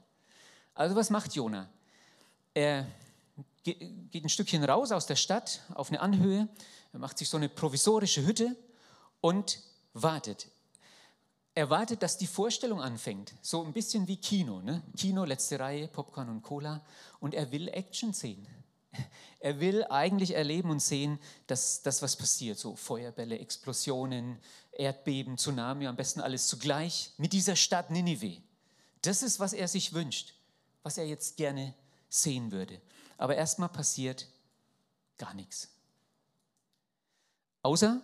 Also 0.75 0.97
was 0.97 1.11
macht 1.11 1.37
Jona? 1.37 1.71
Er 2.53 2.85
geht 3.63 4.25
ein 4.25 4.29
Stückchen 4.29 4.65
raus 4.65 4.91
aus 4.91 5.07
der 5.07 5.17
Stadt 5.17 5.61
auf 5.73 5.91
eine 5.91 6.01
Anhöhe, 6.01 6.49
er 6.93 6.99
macht 6.99 7.19
sich 7.19 7.29
so 7.29 7.37
eine 7.37 7.49
provisorische 7.49 8.27
Hütte 8.27 8.57
und 9.25 9.61
wartet. 9.95 10.49
Er 11.55 11.71
wartet, 11.71 12.03
dass 12.03 12.19
die 12.19 12.27
Vorstellung 12.27 12.83
anfängt, 12.83 13.33
so 13.41 13.65
ein 13.65 13.73
bisschen 13.73 14.07
wie 14.07 14.19
Kino. 14.19 14.61
Ne? 14.61 14.83
Kino, 14.99 15.25
letzte 15.25 15.59
Reihe, 15.59 15.89
Popcorn 15.89 16.29
und 16.29 16.43
Cola. 16.43 16.85
Und 17.21 17.33
er 17.33 17.51
will 17.51 17.69
Action 17.69 18.13
sehen. 18.13 18.47
Er 19.41 19.61
will 19.61 19.85
eigentlich 19.85 20.35
erleben 20.35 20.71
und 20.71 20.81
sehen, 20.81 21.19
dass 21.47 21.83
das, 21.83 22.01
was 22.01 22.17
passiert, 22.17 22.59
so 22.59 22.77
Feuerbälle, 22.77 23.39
Explosionen, 23.39 24.39
Erdbeben, 24.73 25.37
Tsunami, 25.37 25.87
am 25.87 25.97
besten 25.97 26.21
alles 26.21 26.47
zugleich 26.47 27.13
mit 27.19 27.33
dieser 27.33 27.55
Stadt 27.55 27.91
Ninive. 27.91 28.41
Das 29.03 29.23
ist, 29.23 29.41
was 29.41 29.53
er 29.53 29.69
sich 29.69 29.93
wünscht 29.93 30.35
was 30.85 30.99
er 30.99 31.07
jetzt 31.07 31.37
gerne 31.37 31.75
sehen 32.09 32.53
würde. 32.53 32.81
Aber 33.17 33.35
erstmal 33.35 33.71
passiert 33.71 34.29
gar 35.17 35.35
nichts. 35.35 35.69
Außer, 37.63 38.01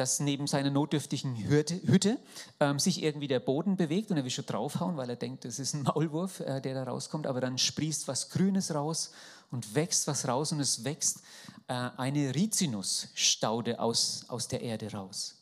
dass 0.00 0.18
neben 0.18 0.46
seiner 0.46 0.70
notdürftigen 0.70 1.36
Hütte, 1.36 2.18
ähm, 2.58 2.78
sich 2.78 3.02
irgendwie 3.02 3.28
der 3.28 3.38
Boden 3.38 3.76
bewegt 3.76 4.10
und 4.10 4.16
er 4.16 4.24
will 4.24 4.30
schon 4.30 4.46
draufhauen, 4.46 4.96
weil 4.96 5.10
er 5.10 5.16
denkt, 5.16 5.44
das 5.44 5.58
ist 5.58 5.74
ein 5.74 5.82
Maulwurf, 5.82 6.40
äh, 6.40 6.62
der 6.62 6.72
da 6.74 6.84
rauskommt. 6.84 7.26
Aber 7.26 7.42
dann 7.42 7.58
sprießt 7.58 8.08
was 8.08 8.30
Grünes 8.30 8.74
raus 8.74 9.12
und 9.50 9.74
wächst 9.74 10.06
was 10.06 10.26
raus 10.26 10.52
und 10.52 10.60
es 10.60 10.84
wächst 10.84 11.20
äh, 11.68 11.74
eine 11.74 12.34
Rizinusstaude 12.34 13.78
aus, 13.78 14.24
aus 14.28 14.48
der 14.48 14.62
Erde 14.62 14.90
raus. 14.90 15.36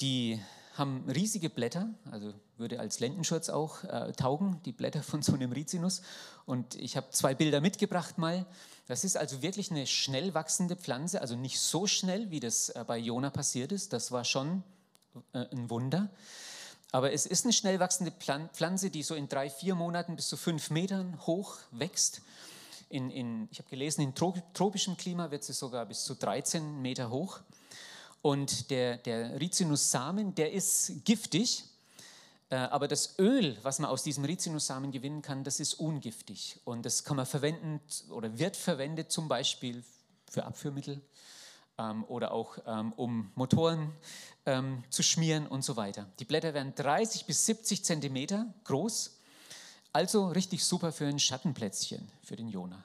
Die 0.00 0.40
haben 0.76 1.08
riesige 1.08 1.48
Blätter, 1.48 1.88
also 2.10 2.34
würde 2.56 2.80
als 2.80 2.98
Lendenschutz 2.98 3.48
auch 3.48 3.84
äh, 3.84 4.12
taugen, 4.14 4.60
die 4.64 4.72
Blätter 4.72 5.04
von 5.04 5.22
so 5.22 5.32
einem 5.32 5.52
Rizinus. 5.52 6.02
Und 6.44 6.74
ich 6.74 6.96
habe 6.96 7.10
zwei 7.10 7.36
Bilder 7.36 7.60
mitgebracht 7.60 8.18
mal. 8.18 8.46
Das 8.86 9.04
ist 9.04 9.16
also 9.16 9.40
wirklich 9.40 9.70
eine 9.70 9.86
schnell 9.86 10.34
wachsende 10.34 10.76
Pflanze, 10.76 11.20
also 11.20 11.36
nicht 11.36 11.58
so 11.58 11.86
schnell, 11.86 12.30
wie 12.30 12.40
das 12.40 12.68
äh, 12.70 12.84
bei 12.86 12.98
Jona 12.98 13.30
passiert 13.30 13.72
ist. 13.72 13.92
Das 13.92 14.12
war 14.12 14.24
schon 14.24 14.62
äh, 15.32 15.46
ein 15.52 15.70
Wunder. 15.70 16.10
Aber 16.92 17.12
es 17.12 17.26
ist 17.26 17.44
eine 17.44 17.52
schnell 17.52 17.80
wachsende 17.80 18.12
Pflanze, 18.12 18.90
die 18.90 19.02
so 19.02 19.14
in 19.14 19.28
drei, 19.28 19.50
vier 19.50 19.74
Monaten 19.74 20.16
bis 20.16 20.28
zu 20.28 20.36
fünf 20.36 20.70
Metern 20.70 21.18
hoch 21.26 21.56
wächst. 21.72 22.20
In, 22.88 23.10
in, 23.10 23.48
ich 23.50 23.58
habe 23.58 23.68
gelesen, 23.70 24.02
in 24.02 24.14
tropischem 24.14 24.96
Klima 24.96 25.30
wird 25.30 25.42
sie 25.42 25.54
sogar 25.54 25.86
bis 25.86 26.04
zu 26.04 26.14
13 26.14 26.80
Meter 26.80 27.10
hoch. 27.10 27.40
Und 28.22 28.70
der, 28.70 28.98
der 28.98 29.40
Rizinussamen, 29.40 30.34
der 30.34 30.52
ist 30.52 31.04
giftig, 31.04 31.64
aber 32.56 32.88
das 32.88 33.18
Öl, 33.18 33.56
was 33.62 33.78
man 33.78 33.90
aus 33.90 34.02
diesem 34.02 34.24
Rizinussamen 34.24 34.92
gewinnen 34.92 35.22
kann, 35.22 35.44
das 35.44 35.60
ist 35.60 35.74
ungiftig. 35.74 36.60
Und 36.64 36.84
das 36.84 37.04
kann 37.04 37.16
man 37.16 37.26
verwenden 37.26 37.80
oder 38.10 38.38
wird 38.38 38.56
verwendet 38.56 39.10
zum 39.10 39.28
Beispiel 39.28 39.82
für 40.30 40.44
Abführmittel 40.44 41.00
ähm, 41.78 42.04
oder 42.04 42.32
auch 42.32 42.58
ähm, 42.66 42.92
um 42.92 43.32
Motoren 43.34 43.92
ähm, 44.46 44.84
zu 44.90 45.02
schmieren 45.02 45.46
und 45.46 45.62
so 45.62 45.76
weiter. 45.76 46.06
Die 46.18 46.24
Blätter 46.24 46.54
werden 46.54 46.74
30 46.74 47.26
bis 47.26 47.46
70 47.46 47.84
Zentimeter 47.84 48.52
groß, 48.64 49.18
also 49.92 50.28
richtig 50.28 50.64
super 50.64 50.92
für 50.92 51.06
ein 51.06 51.18
Schattenplätzchen 51.18 52.10
für 52.22 52.36
den 52.36 52.48
Jona. 52.48 52.84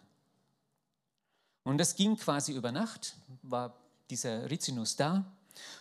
Und 1.64 1.78
das 1.78 1.96
ging 1.96 2.18
quasi 2.18 2.54
über 2.54 2.72
Nacht, 2.72 3.16
war 3.42 3.76
dieser 4.10 4.50
Rizinus 4.50 4.96
da. 4.96 5.26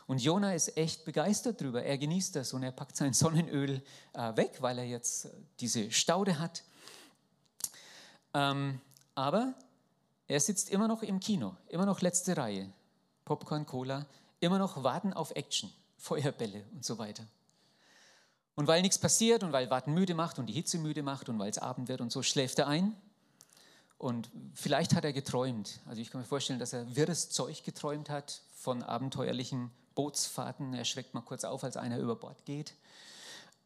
Und 0.06 0.22
Jona 0.22 0.54
ist 0.54 0.76
echt 0.76 1.04
begeistert 1.04 1.60
drüber. 1.60 1.82
Er 1.82 1.98
genießt 1.98 2.36
das 2.36 2.52
und 2.52 2.62
er 2.62 2.72
packt 2.72 2.96
sein 2.96 3.12
Sonnenöl 3.12 3.82
äh, 4.14 4.36
weg, 4.36 4.58
weil 4.60 4.78
er 4.78 4.86
jetzt 4.86 5.28
diese 5.60 5.90
Staude 5.90 6.38
hat. 6.38 6.64
Ähm, 8.34 8.80
aber 9.14 9.54
er 10.26 10.40
sitzt 10.40 10.70
immer 10.70 10.88
noch 10.88 11.02
im 11.02 11.20
Kino, 11.20 11.56
immer 11.68 11.86
noch 11.86 12.00
letzte 12.00 12.36
Reihe. 12.36 12.70
Popcorn, 13.24 13.66
Cola, 13.66 14.06
immer 14.40 14.58
noch 14.58 14.82
warten 14.82 15.12
auf 15.12 15.32
Action, 15.32 15.72
Feuerbälle 15.96 16.64
und 16.72 16.84
so 16.84 16.98
weiter. 16.98 17.24
Und 18.54 18.66
weil 18.66 18.82
nichts 18.82 18.98
passiert 18.98 19.42
und 19.42 19.52
weil 19.52 19.70
Warten 19.70 19.94
müde 19.94 20.14
macht 20.14 20.38
und 20.38 20.46
die 20.46 20.52
Hitze 20.52 20.78
müde 20.78 21.02
macht 21.02 21.28
und 21.28 21.38
weil 21.38 21.50
es 21.50 21.58
Abend 21.58 21.88
wird 21.88 22.00
und 22.00 22.10
so, 22.10 22.22
schläft 22.22 22.58
er 22.58 22.66
ein. 22.66 22.96
Und 23.98 24.30
vielleicht 24.54 24.94
hat 24.94 25.04
er 25.04 25.12
geträumt. 25.12 25.80
Also 25.86 26.00
ich 26.00 26.10
kann 26.10 26.20
mir 26.20 26.26
vorstellen, 26.26 26.60
dass 26.60 26.72
er 26.72 26.94
wirres 26.94 27.30
Zeug 27.30 27.64
geträumt 27.64 28.08
hat 28.08 28.42
von 28.54 28.82
abenteuerlichen 28.84 29.72
Bootsfahrten. 29.96 30.72
Er 30.72 30.84
schreckt 30.84 31.14
mal 31.14 31.20
kurz 31.20 31.42
auf, 31.42 31.64
als 31.64 31.76
einer 31.76 31.98
über 31.98 32.14
Bord 32.14 32.44
geht. 32.44 32.74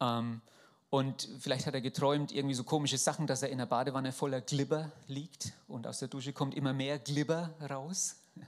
Ähm, 0.01 0.41
und 0.89 1.27
vielleicht 1.39 1.65
hat 1.65 1.75
er 1.75 1.81
geträumt, 1.81 2.31
irgendwie 2.31 2.55
so 2.55 2.63
komische 2.63 2.97
Sachen, 2.97 3.25
dass 3.25 3.41
er 3.41 3.49
in 3.49 3.59
der 3.59 3.65
Badewanne 3.67 4.11
voller 4.11 4.41
Glibber 4.41 4.91
liegt 5.07 5.53
und 5.67 5.87
aus 5.87 5.99
der 5.99 6.07
Dusche 6.07 6.33
kommt 6.33 6.55
immer 6.55 6.73
mehr 6.73 6.99
Glibber 6.99 7.51
raus. 7.67 8.17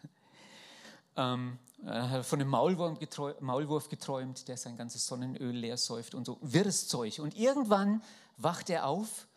ähm, 1.17 1.57
er 1.83 2.09
hat 2.09 2.25
von 2.25 2.39
einem 2.39 2.49
Maulwurf 2.49 2.99
geträumt, 2.99 3.41
Maulwurf 3.41 3.89
geträumt, 3.89 4.47
der 4.47 4.57
sein 4.57 4.77
ganzes 4.77 5.05
Sonnenöl 5.05 5.55
leer 5.55 5.77
säuft 5.77 6.15
und 6.15 6.25
so 6.25 6.37
wirres 6.41 6.87
Zeug. 6.87 7.19
Und 7.19 7.35
irgendwann 7.35 8.03
wacht 8.37 8.69
er 8.69 8.87
auf 8.87 9.27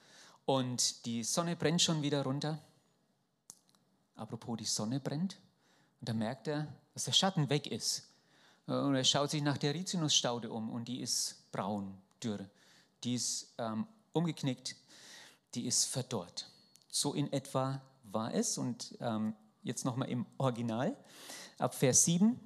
und 0.49 1.05
die 1.05 1.25
Sonne 1.25 1.57
brennt 1.57 1.83
schon 1.83 2.01
wieder 2.01 2.23
runter. 2.23 2.59
Apropos, 4.17 4.57
die 4.57 4.65
Sonne 4.65 4.99
brennt. 4.99 5.37
Und 6.01 6.09
da 6.09 6.15
merkt 6.15 6.49
er, 6.49 6.67
dass 6.95 7.05
der 7.05 7.13
Schatten 7.13 7.51
weg 7.51 7.67
ist. 7.67 8.09
Und 8.65 8.95
er 8.95 9.05
schaut 9.05 9.31
sich 9.31 9.43
nach 9.43 9.59
der 9.59 9.75
Rizinusstaude 9.75 10.51
um 10.51 10.71
und 10.71 10.89
die 10.89 11.03
ist 11.03 11.53
braun, 11.53 11.99
dürr. 12.25 12.49
Die 13.05 13.15
ist 13.15 13.53
ähm, 13.59 13.87
umgeknickt, 14.15 14.75
die 15.55 15.67
ist 15.67 15.85
verdorrt. 15.85 16.51
So 16.89 17.13
in 17.13 17.31
etwa 17.31 17.83
war 18.05 18.33
es. 18.33 18.57
Und 18.57 18.97
ähm, 19.01 19.37
jetzt 19.65 19.85
nochmal 19.85 20.09
im 20.09 20.25
Original 20.39 20.97
ab 21.59 21.75
Vers 21.75 22.07
7. 22.07 22.41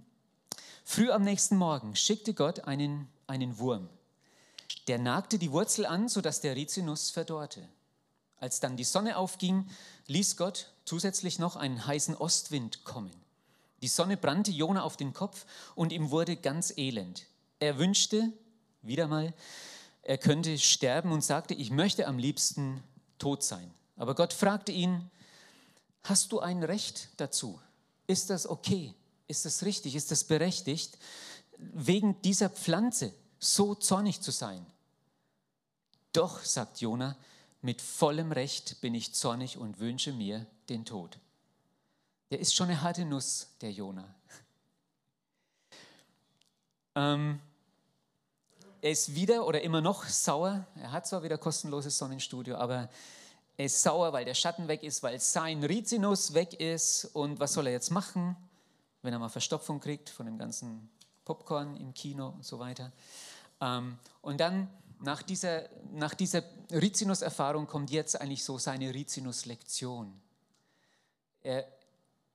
Früh 0.84 1.08
am 1.12 1.22
nächsten 1.22 1.56
Morgen 1.56 1.94
schickte 1.94 2.34
Gott 2.34 2.64
einen, 2.64 3.06
einen 3.28 3.60
Wurm. 3.60 3.88
Der 4.88 4.98
nagte 4.98 5.38
die 5.38 5.52
Wurzel 5.52 5.86
an, 5.86 6.08
sodass 6.08 6.40
der 6.40 6.56
Rizinus 6.56 7.10
verdorrte. 7.10 7.68
Als 8.42 8.58
dann 8.58 8.76
die 8.76 8.82
Sonne 8.82 9.18
aufging, 9.18 9.68
ließ 10.08 10.36
Gott 10.36 10.72
zusätzlich 10.84 11.38
noch 11.38 11.54
einen 11.54 11.86
heißen 11.86 12.16
Ostwind 12.16 12.82
kommen. 12.82 13.12
Die 13.82 13.88
Sonne 13.88 14.16
brannte 14.16 14.50
Jona 14.50 14.82
auf 14.82 14.96
den 14.96 15.12
Kopf 15.12 15.46
und 15.76 15.92
ihm 15.92 16.10
wurde 16.10 16.34
ganz 16.34 16.76
elend. 16.76 17.26
Er 17.60 17.78
wünschte, 17.78 18.32
wieder 18.82 19.06
mal, 19.06 19.32
er 20.02 20.18
könnte 20.18 20.58
sterben 20.58 21.12
und 21.12 21.22
sagte, 21.22 21.54
ich 21.54 21.70
möchte 21.70 22.08
am 22.08 22.18
liebsten 22.18 22.82
tot 23.20 23.44
sein. 23.44 23.72
Aber 23.96 24.16
Gott 24.16 24.32
fragte 24.32 24.72
ihn, 24.72 25.08
hast 26.02 26.32
du 26.32 26.40
ein 26.40 26.64
Recht 26.64 27.10
dazu? 27.18 27.60
Ist 28.08 28.28
das 28.28 28.48
okay? 28.48 28.92
Ist 29.28 29.44
das 29.44 29.64
richtig? 29.64 29.94
Ist 29.94 30.10
das 30.10 30.24
berechtigt, 30.24 30.98
wegen 31.58 32.20
dieser 32.22 32.50
Pflanze 32.50 33.14
so 33.38 33.76
zornig 33.76 34.20
zu 34.20 34.32
sein? 34.32 34.66
Doch, 36.12 36.42
sagt 36.42 36.80
Jona, 36.80 37.16
mit 37.62 37.80
vollem 37.80 38.32
Recht 38.32 38.80
bin 38.80 38.94
ich 38.94 39.14
zornig 39.14 39.56
und 39.56 39.78
wünsche 39.78 40.12
mir 40.12 40.46
den 40.68 40.84
Tod. 40.84 41.18
Der 42.30 42.40
ist 42.40 42.54
schon 42.54 42.68
eine 42.68 42.82
harte 42.82 43.04
Nuss, 43.04 43.48
der 43.60 43.72
Jona. 43.72 44.04
Ähm, 46.94 47.40
er 48.82 48.90
ist 48.90 49.14
wieder 49.14 49.46
oder 49.46 49.62
immer 49.62 49.80
noch 49.80 50.04
sauer. 50.04 50.66
Er 50.74 50.92
hat 50.92 51.06
zwar 51.06 51.22
wieder 51.22 51.38
kostenloses 51.38 51.96
Sonnenstudio, 51.96 52.56
aber 52.56 52.90
er 53.56 53.64
ist 53.64 53.82
sauer, 53.82 54.12
weil 54.12 54.26
der 54.26 54.34
Schatten 54.34 54.68
weg 54.68 54.82
ist, 54.82 55.02
weil 55.02 55.18
sein 55.18 55.64
Rizinus 55.64 56.34
weg 56.34 56.52
ist. 56.52 57.06
Und 57.14 57.40
was 57.40 57.54
soll 57.54 57.66
er 57.66 57.72
jetzt 57.72 57.92
machen? 57.92 58.36
wenn 59.02 59.12
er 59.12 59.18
mal 59.18 59.28
Verstopfung 59.28 59.80
kriegt 59.80 60.08
von 60.08 60.26
dem 60.26 60.38
ganzen 60.38 60.88
Popcorn 61.24 61.76
im 61.76 61.92
Kino 61.92 62.28
und 62.28 62.44
so 62.44 62.58
weiter. 62.58 62.92
Ähm, 63.60 63.98
und 64.22 64.40
dann 64.40 64.68
nach 65.02 65.22
dieser, 65.22 65.68
nach 65.92 66.14
dieser 66.14 66.42
Rizinus-Erfahrung 66.70 67.66
kommt 67.66 67.90
jetzt 67.90 68.20
eigentlich 68.20 68.44
so 68.44 68.58
seine 68.58 68.94
Rizinus-Lektion. 68.94 70.12
Er, 71.42 71.66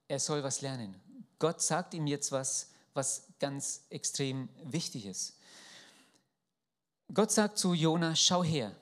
er 0.08 0.20
soll 0.20 0.44
was 0.44 0.62
lernen. 0.62 0.96
Gott 1.40 1.62
sagt 1.62 1.94
ihm 1.94 2.08
jetzt 2.08 2.32
was, 2.32 2.72
was 2.94 3.24
ganz 3.40 3.84
extrem 3.90 4.50
wichtig 4.64 5.06
ist. 5.06 5.38
Gott 7.14 7.32
sagt 7.32 7.58
zu 7.58 7.74
Jona, 7.74 8.16
schau 8.16 8.44
her, 8.44 8.76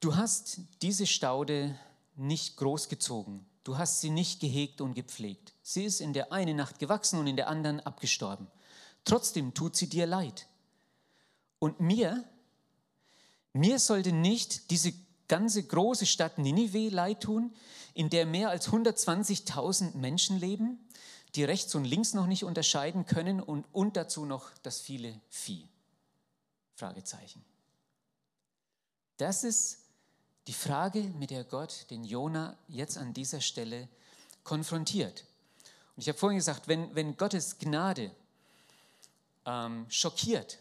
du 0.00 0.16
hast 0.16 0.60
diese 0.82 1.06
Staude 1.06 1.78
nicht 2.16 2.56
großgezogen, 2.56 3.46
du 3.62 3.78
hast 3.78 4.00
sie 4.00 4.10
nicht 4.10 4.40
gehegt 4.40 4.80
und 4.80 4.94
gepflegt. 4.94 5.52
Sie 5.62 5.84
ist 5.84 6.00
in 6.00 6.12
der 6.12 6.32
einen 6.32 6.56
Nacht 6.56 6.80
gewachsen 6.80 7.20
und 7.20 7.28
in 7.28 7.36
der 7.36 7.48
anderen 7.48 7.78
abgestorben. 7.80 8.48
Trotzdem 9.04 9.54
tut 9.54 9.76
sie 9.76 9.88
dir 9.88 10.06
leid. 10.06 10.46
Und 11.60 11.78
mir, 11.78 12.24
mir 13.52 13.78
sollte 13.78 14.12
nicht 14.12 14.70
diese 14.70 14.92
ganze 15.28 15.62
große 15.62 16.06
Stadt 16.06 16.38
Ninive 16.38 16.88
leid 16.88 17.22
tun, 17.22 17.54
in 17.94 18.10
der 18.10 18.26
mehr 18.26 18.50
als 18.50 18.68
120.000 18.68 19.96
Menschen 19.96 20.38
leben, 20.38 20.78
die 21.34 21.44
rechts 21.44 21.74
und 21.74 21.84
links 21.84 22.14
noch 22.14 22.26
nicht 22.26 22.44
unterscheiden 22.44 23.06
können 23.06 23.40
und, 23.40 23.64
und 23.72 23.96
dazu 23.96 24.24
noch 24.24 24.50
das 24.62 24.80
viele 24.80 25.20
Vieh. 25.28 25.68
Fragezeichen. 26.74 27.44
Das 29.16 29.44
ist 29.44 29.78
die 30.46 30.52
Frage, 30.54 31.02
mit 31.02 31.30
der 31.30 31.44
Gott 31.44 31.86
den 31.90 32.04
Jona 32.04 32.56
jetzt 32.68 32.96
an 32.96 33.12
dieser 33.12 33.40
Stelle 33.40 33.88
konfrontiert. 34.44 35.24
Und 35.94 36.02
ich 36.02 36.08
habe 36.08 36.18
vorhin 36.18 36.38
gesagt, 36.38 36.68
wenn, 36.68 36.94
wenn 36.94 37.16
Gottes 37.16 37.58
Gnade 37.58 38.10
ähm, 39.44 39.84
schockiert, 39.90 40.58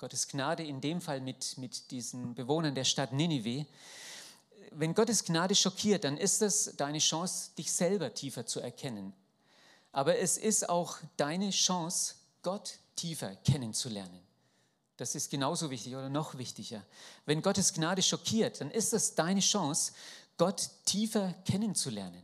Gottes 0.00 0.28
Gnade 0.28 0.64
in 0.64 0.80
dem 0.80 1.02
Fall 1.02 1.20
mit, 1.20 1.58
mit 1.58 1.90
diesen 1.90 2.34
Bewohnern 2.34 2.74
der 2.74 2.84
Stadt 2.84 3.12
Ninive, 3.12 3.66
wenn 4.72 4.94
Gottes 4.94 5.24
Gnade 5.24 5.54
schockiert, 5.54 6.04
dann 6.04 6.16
ist 6.16 6.40
das 6.40 6.72
deine 6.76 7.00
Chance, 7.00 7.50
dich 7.58 7.70
selber 7.70 8.14
tiefer 8.14 8.46
zu 8.46 8.60
erkennen. 8.60 9.12
Aber 9.92 10.18
es 10.18 10.38
ist 10.38 10.70
auch 10.70 10.96
deine 11.18 11.50
Chance, 11.50 12.14
Gott 12.42 12.78
tiefer 12.96 13.36
kennenzulernen. 13.44 14.20
Das 14.96 15.14
ist 15.14 15.30
genauso 15.30 15.70
wichtig 15.70 15.94
oder 15.94 16.08
noch 16.08 16.38
wichtiger. 16.38 16.82
Wenn 17.26 17.42
Gottes 17.42 17.74
Gnade 17.74 18.02
schockiert, 18.02 18.62
dann 18.62 18.70
ist 18.70 18.94
das 18.94 19.14
deine 19.14 19.40
Chance, 19.40 19.92
Gott 20.38 20.70
tiefer 20.86 21.34
kennenzulernen. 21.44 22.22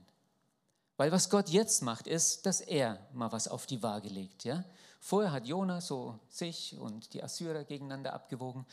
Weil 0.96 1.12
was 1.12 1.28
Gott 1.28 1.50
jetzt 1.50 1.82
macht, 1.82 2.06
ist, 2.06 2.46
dass 2.46 2.62
er 2.62 3.06
mal 3.12 3.32
was 3.32 3.48
auf 3.48 3.66
die 3.66 3.82
Waage 3.82 4.08
legt. 4.08 4.44
Ja? 4.44 4.64
Vorher 5.06 5.30
hat 5.30 5.46
Jona 5.46 5.80
so 5.80 6.18
sich 6.28 6.76
und 6.80 7.14
die 7.14 7.22
Assyrer 7.22 7.62
gegeneinander 7.62 8.12
abgewogen. 8.12 8.66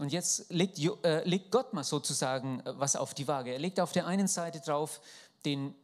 Und 0.00 0.10
jetzt 0.10 0.50
legt, 0.50 0.80
äh, 0.80 1.22
legt 1.22 1.52
Gott 1.52 1.74
mal 1.74 1.84
sozusagen 1.84 2.58
äh, 2.58 2.76
was 2.76 2.96
auf 2.96 3.14
die 3.14 3.28
Waage. 3.28 3.52
Er 3.52 3.60
legt 3.60 3.78
auf 3.78 3.92
der 3.92 4.08
einen 4.08 4.26
Seite 4.26 4.58
drauf 4.58 5.00
den, 5.44 5.76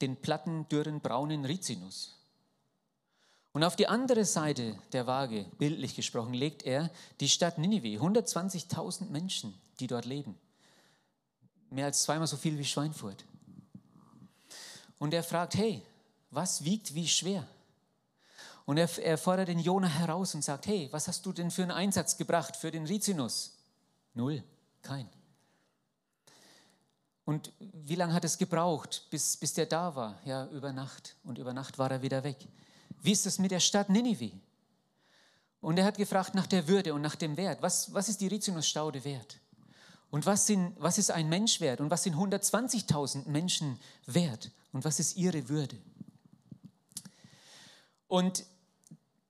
den 0.00 0.14
platten, 0.14 0.68
dürren, 0.68 1.00
braunen 1.00 1.44
Rizinus. 1.44 2.20
Und 3.52 3.64
auf 3.64 3.74
die 3.74 3.88
andere 3.88 4.24
Seite 4.24 4.78
der 4.92 5.08
Waage, 5.08 5.44
bildlich 5.58 5.96
gesprochen, 5.96 6.34
legt 6.34 6.62
er 6.62 6.88
die 7.18 7.28
Stadt 7.28 7.58
Ninive. 7.58 8.00
120.000 8.00 9.06
Menschen, 9.10 9.60
die 9.80 9.88
dort 9.88 10.04
leben. 10.04 10.38
Mehr 11.70 11.86
als 11.86 12.04
zweimal 12.04 12.28
so 12.28 12.36
viel 12.36 12.58
wie 12.58 12.64
Schweinfurt. 12.64 13.24
Und 15.00 15.12
er 15.12 15.24
fragt, 15.24 15.56
hey, 15.56 15.82
was 16.30 16.62
wiegt 16.62 16.94
wie 16.94 17.08
schwer? 17.08 17.44
Und 18.68 18.76
er, 18.76 18.98
er 18.98 19.16
fordert 19.16 19.48
den 19.48 19.60
Jona 19.60 19.88
heraus 19.88 20.34
und 20.34 20.44
sagt, 20.44 20.66
hey, 20.66 20.88
was 20.90 21.08
hast 21.08 21.24
du 21.24 21.32
denn 21.32 21.50
für 21.50 21.62
einen 21.62 21.70
Einsatz 21.70 22.18
gebracht 22.18 22.54
für 22.54 22.70
den 22.70 22.84
Rizinus? 22.84 23.56
Null, 24.12 24.44
kein. 24.82 25.08
Und 27.24 27.50
wie 27.60 27.94
lange 27.94 28.12
hat 28.12 28.26
es 28.26 28.36
gebraucht, 28.36 29.06
bis, 29.08 29.38
bis 29.38 29.54
der 29.54 29.64
da 29.64 29.96
war? 29.96 30.20
Ja, 30.26 30.48
über 30.48 30.74
Nacht. 30.74 31.16
Und 31.24 31.38
über 31.38 31.54
Nacht 31.54 31.78
war 31.78 31.90
er 31.90 32.02
wieder 32.02 32.24
weg. 32.24 32.36
Wie 33.00 33.12
ist 33.12 33.24
es 33.24 33.38
mit 33.38 33.52
der 33.52 33.60
Stadt 33.60 33.88
Ninive? 33.88 34.32
Und 35.62 35.78
er 35.78 35.86
hat 35.86 35.96
gefragt 35.96 36.34
nach 36.34 36.46
der 36.46 36.68
Würde 36.68 36.92
und 36.92 37.00
nach 37.00 37.16
dem 37.16 37.38
Wert. 37.38 37.62
Was, 37.62 37.94
was 37.94 38.10
ist 38.10 38.20
die 38.20 38.28
Rizinusstaude 38.28 39.02
wert? 39.02 39.40
Und 40.10 40.26
was, 40.26 40.46
sind, 40.46 40.74
was 40.78 40.98
ist 40.98 41.10
ein 41.10 41.30
Mensch 41.30 41.62
wert? 41.62 41.80
Und 41.80 41.90
was 41.90 42.02
sind 42.02 42.16
120.000 42.16 43.30
Menschen 43.30 43.80
wert? 44.04 44.50
Und 44.74 44.84
was 44.84 45.00
ist 45.00 45.16
ihre 45.16 45.48
Würde? 45.48 45.78
Und 48.08 48.44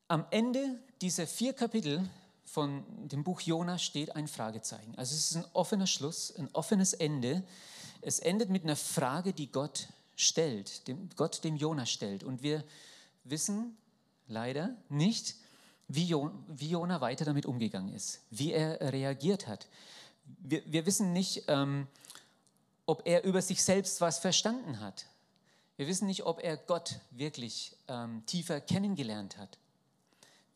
am 0.08 0.24
Ende 0.30 0.78
dieser 1.00 1.26
vier 1.26 1.52
Kapitel 1.52 2.08
von 2.44 2.82
dem 3.08 3.22
Buch 3.22 3.42
Jona 3.42 3.78
steht 3.78 4.16
ein 4.16 4.26
Fragezeichen. 4.26 4.94
Also 4.96 5.14
es 5.14 5.30
ist 5.30 5.36
ein 5.36 5.44
offener 5.52 5.86
Schluss, 5.86 6.34
ein 6.36 6.48
offenes 6.54 6.94
Ende. 6.94 7.44
Es 8.00 8.18
endet 8.18 8.48
mit 8.48 8.64
einer 8.64 8.76
Frage, 8.76 9.34
die 9.34 9.52
Gott 9.52 9.88
stellt, 10.16 10.88
dem, 10.88 11.10
Gott 11.14 11.44
dem 11.44 11.56
Jona 11.56 11.84
stellt. 11.84 12.24
Und 12.24 12.42
wir 12.42 12.64
wissen 13.24 13.76
leider 14.26 14.74
nicht, 14.88 15.36
wie, 15.88 16.04
Jona 16.04 17.00
weiter 17.00 17.24
damit 17.24 17.46
umgegangen 17.46 17.94
ist, 17.94 18.20
wie 18.30 18.52
er 18.52 18.80
reagiert 18.92 19.46
hat. 19.46 19.68
Wir, 20.40 20.62
wir 20.66 20.84
wissen 20.86 21.12
nicht, 21.12 21.44
ähm, 21.48 21.86
ob 22.86 23.06
er 23.06 23.24
über 23.24 23.40
sich 23.42 23.62
selbst 23.62 24.00
was 24.00 24.18
verstanden 24.18 24.80
hat. 24.80 25.06
Wir 25.76 25.86
wissen 25.86 26.06
nicht, 26.06 26.24
ob 26.24 26.42
er 26.42 26.56
Gott 26.56 27.00
wirklich 27.10 27.76
ähm, 27.88 28.22
tiefer 28.26 28.60
kennengelernt 28.60 29.38
hat. 29.38 29.58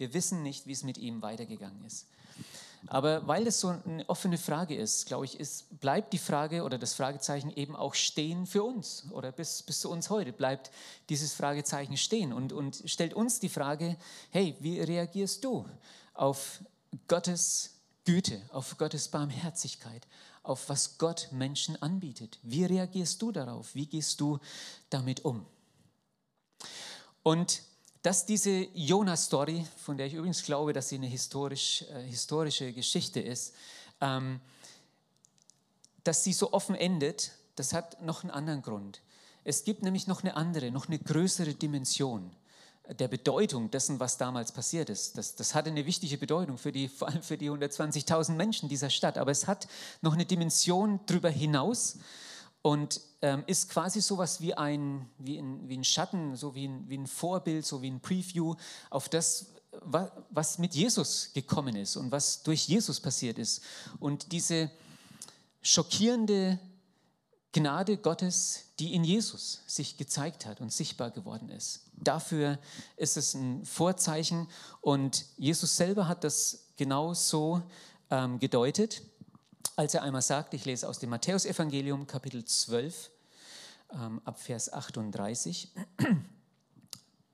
Wir 0.03 0.15
wissen 0.15 0.43
nicht, 0.43 0.67
wie 0.67 0.73
es 0.73 0.83
mit 0.83 0.99
ihm 0.99 1.23
weitergegangen 1.23 1.85
ist. 1.85 2.09
Aber 2.89 3.25
weil 3.29 3.45
das 3.45 3.61
so 3.61 3.69
eine 3.69 4.05
offene 4.09 4.37
Frage 4.37 4.75
ist, 4.75 5.07
glaube 5.07 5.27
ich, 5.27 5.39
ist, 5.39 5.79
bleibt 5.79 6.13
die 6.13 6.19
Frage 6.19 6.65
oder 6.65 6.77
das 6.77 6.95
Fragezeichen 6.95 7.53
eben 7.55 7.77
auch 7.77 7.95
stehen 7.95 8.49
für 8.49 8.65
uns 8.65 9.05
oder 9.13 9.31
bis, 9.31 9.63
bis 9.63 9.79
zu 9.79 9.89
uns 9.89 10.11
heute 10.11 10.33
bleibt 10.33 10.73
dieses 11.09 11.35
Fragezeichen 11.35 11.97
stehen 11.97 12.33
und, 12.33 12.53
und 12.53 12.83
stellt 12.87 13.15
uns 13.15 13.39
die 13.39 13.49
Frage, 13.49 13.97
hey, 14.31 14.57
wie 14.59 14.81
reagierst 14.81 15.45
du 15.45 15.69
auf 16.15 16.65
Gottes 17.07 17.77
Güte, 18.05 18.43
auf 18.49 18.77
Gottes 18.79 19.07
Barmherzigkeit, 19.07 20.09
auf 20.43 20.69
was 20.69 20.99
Gott 20.99 21.29
Menschen 21.31 21.81
anbietet? 21.81 22.41
Wie 22.43 22.65
reagierst 22.65 23.23
du 23.23 23.31
darauf? 23.31 23.73
Wie 23.77 23.87
gehst 23.87 24.21
du 24.21 24.41
damit 24.91 25.25
um? 25.25 25.47
Und 27.23 27.63
dass 28.03 28.27
diese 28.27 28.69
Jonah-Story, 28.75 29.65
von 29.77 29.97
der 29.97 30.07
ich 30.07 30.15
übrigens 30.15 30.43
glaube, 30.43 30.73
dass 30.73 30.89
sie 30.89 30.97
eine 30.97 31.07
historisch, 31.07 31.83
äh, 31.83 32.03
historische 32.03 32.73
Geschichte 32.73 33.21
ist, 33.21 33.55
ähm, 34.01 34.41
dass 36.05 36.25
sie 36.25 36.33
so 36.33 36.53
offen 36.53 36.75
endet, 36.75 37.33
das 37.55 37.73
hat 37.73 38.03
noch 38.03 38.25
einen 38.25 38.33
anderen 38.33 38.63
Grund. 38.63 39.01
Es 39.45 39.65
gibt 39.65 39.83
nämlich 39.83 40.07
noch 40.07 40.23
eine 40.23 40.37
andere, 40.37 40.71
noch 40.71 40.89
eine 40.89 40.99
größere 40.99 41.55
Dimension 41.55 42.35
der 42.89 43.09
Bedeutung 43.09 43.71
dessen, 43.71 44.01
was 44.01 44.19
damals 44.19 44.51
passiert 44.51 44.91
ist. 44.91 45.17
Das, 45.17 45.37
das 45.37 45.55
hatte 45.55 45.71
eine 45.71 45.87
wichtige 45.87 46.19
Bedeutung 46.19 46.59
für 46.59 46.73
die, 46.73 46.89
vor 46.89 47.09
allem 47.09 47.23
für 47.23 47.39
die 47.39 47.51
120.000 47.51 48.33
Menschen 48.33 48.69
dieser 48.69 48.91
Stadt. 48.91 49.19
Aber 49.19 49.31
es 49.31 49.47
hat 49.47 49.69
noch 50.01 50.15
eine 50.15 50.27
Dimension 50.27 50.99
darüber 51.07 51.31
hinaus 51.31 51.99
und 52.63 53.01
ähm, 53.21 53.43
ist 53.47 53.69
quasi 53.69 54.01
sowas 54.01 54.41
wie 54.41 54.55
ein, 54.55 55.09
wie 55.19 55.39
ein, 55.39 55.69
wie 55.69 55.77
ein 55.77 55.85
Schatten, 55.85 56.37
so 56.37 56.55
wie 56.55 56.69
ein, 56.69 56.89
wie 56.89 56.97
ein 56.97 57.07
Vorbild, 57.07 57.67
so 57.67 57.83
wie 57.83 57.91
ein 57.91 58.01
Preview 58.01 58.55
auf 58.91 59.09
das, 59.09 59.47
was 60.31 60.59
mit 60.59 60.75
Jesus 60.75 61.33
gekommen 61.33 61.77
ist 61.77 61.97
und 61.97 62.13
was 62.13 62.43
durch 62.43 62.69
Jesus 62.69 63.01
passiert 63.01 63.39
ist. 63.39 63.63
Und 63.99 64.33
diese 64.33 64.71
schockierende 65.63 66.59
Gnade 67.53 67.99
Gottes, 67.99 68.65
die 68.79 68.95
in 68.95 69.05
Jesus 69.05 69.63
sich 69.67 69.97
gezeigt 69.99 70.47
hat 70.47 70.61
und 70.61 70.73
sichtbar 70.73 71.11
geworden 71.11 71.51
ist. 71.51 71.83
Dafür 71.95 72.59
ist 72.97 73.17
es 73.17 73.35
ein 73.35 73.65
Vorzeichen 73.65 74.49
und 74.81 75.27
Jesus 75.37 75.77
selber 75.77 76.09
hat 76.09 76.25
das 76.25 76.69
genau 76.77 77.13
so 77.13 77.63
ähm, 78.11 78.39
gedeutet 78.39 79.03
als 79.77 79.95
er 79.95 80.03
einmal 80.03 80.23
sagt, 80.23 80.55
ich 80.55 80.65
lese 80.65 80.89
aus 80.89 80.99
dem 80.99 81.11
Matthäusevangelium 81.11 82.07
Kapitel 82.07 82.45
12 82.45 83.11
ähm, 83.93 84.21
ab 84.25 84.41
Vers 84.41 84.73
38. 84.73 85.71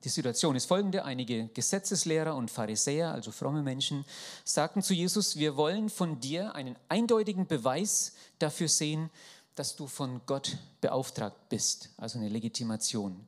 Die 0.04 0.08
Situation 0.08 0.54
ist 0.54 0.66
folgende. 0.66 1.04
Einige 1.04 1.48
Gesetzeslehrer 1.48 2.36
und 2.36 2.50
Pharisäer, 2.50 3.12
also 3.12 3.32
fromme 3.32 3.62
Menschen, 3.62 4.04
sagten 4.44 4.80
zu 4.82 4.94
Jesus, 4.94 5.36
wir 5.36 5.56
wollen 5.56 5.88
von 5.88 6.20
dir 6.20 6.54
einen 6.54 6.76
eindeutigen 6.88 7.46
Beweis 7.46 8.12
dafür 8.38 8.68
sehen, 8.68 9.10
dass 9.56 9.74
du 9.74 9.88
von 9.88 10.20
Gott 10.26 10.56
beauftragt 10.80 11.48
bist, 11.48 11.90
also 11.96 12.18
eine 12.18 12.28
Legitimation. 12.28 13.26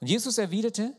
Und 0.00 0.06
Jesus 0.06 0.38
erwiderte, 0.38 0.94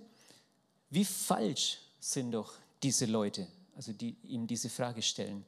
wie 0.89 1.05
falsch 1.05 1.79
sind 1.99 2.31
doch 2.31 2.53
diese 2.83 3.05
Leute, 3.05 3.47
also 3.75 3.93
die 3.93 4.17
ihm 4.23 4.45
diese 4.45 4.69
Frage 4.69 5.01
stellen. 5.01 5.45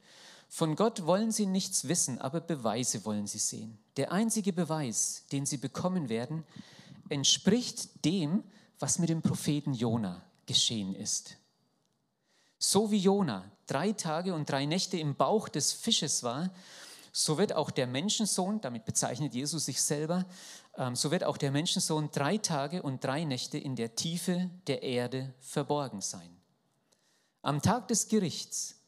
Von 0.52 0.76
Gott 0.76 1.06
wollen 1.06 1.32
sie 1.32 1.46
nichts 1.46 1.88
wissen, 1.88 2.20
aber 2.20 2.42
Beweise 2.42 3.06
wollen 3.06 3.28
sie 3.28 3.38
sehen. 3.38 3.78
Der 3.98 4.12
einzige 4.12 4.52
Beweis, 4.52 5.26
den 5.32 5.46
sie 5.46 5.58
bekommen 5.58 6.10
werden, 6.10 6.44
entspricht 7.08 8.04
dem, 8.04 8.44
was 8.80 8.98
mit 8.98 9.10
dem 9.10 9.22
Propheten 9.22 9.74
Jona 9.74 10.24
geschehen 10.48 10.96
ist. 10.96 11.38
So 12.58 12.90
wie 12.90 12.98
Jona 12.98 13.50
drei 13.68 13.94
Tage 13.94 14.34
und 14.34 14.50
drei 14.50 14.66
Nächte 14.66 14.98
im 14.98 15.16
Bauch 15.16 15.50
des 15.50 15.72
Fisches 15.72 16.24
war, 16.24 16.50
so 17.12 17.38
wird 17.38 17.54
auch 17.54 17.70
der 17.70 17.88
Menschensohn, 17.88 18.60
damit 18.62 18.86
bezeichnet 18.86 19.34
Jesus 19.34 19.66
sich 19.66 19.82
selber, 19.82 20.26
ähm, 20.78 20.96
so 20.96 21.12
wird 21.12 21.24
auch 21.24 21.38
der 21.38 21.52
Menschensohn 21.52 22.10
drei 22.12 22.38
Tage 22.38 22.82
und 22.82 23.04
drei 23.04 23.24
Nächte 23.24 23.58
in 23.58 23.76
der 23.76 23.96
Tiefe 23.96 24.50
der 24.68 24.82
Erde 24.82 25.34
verborgen 25.40 26.02
sein. 26.02 26.36
Am 27.42 27.62
Tag 27.62 27.88
des 27.88 28.08
Gerichts 28.08 28.79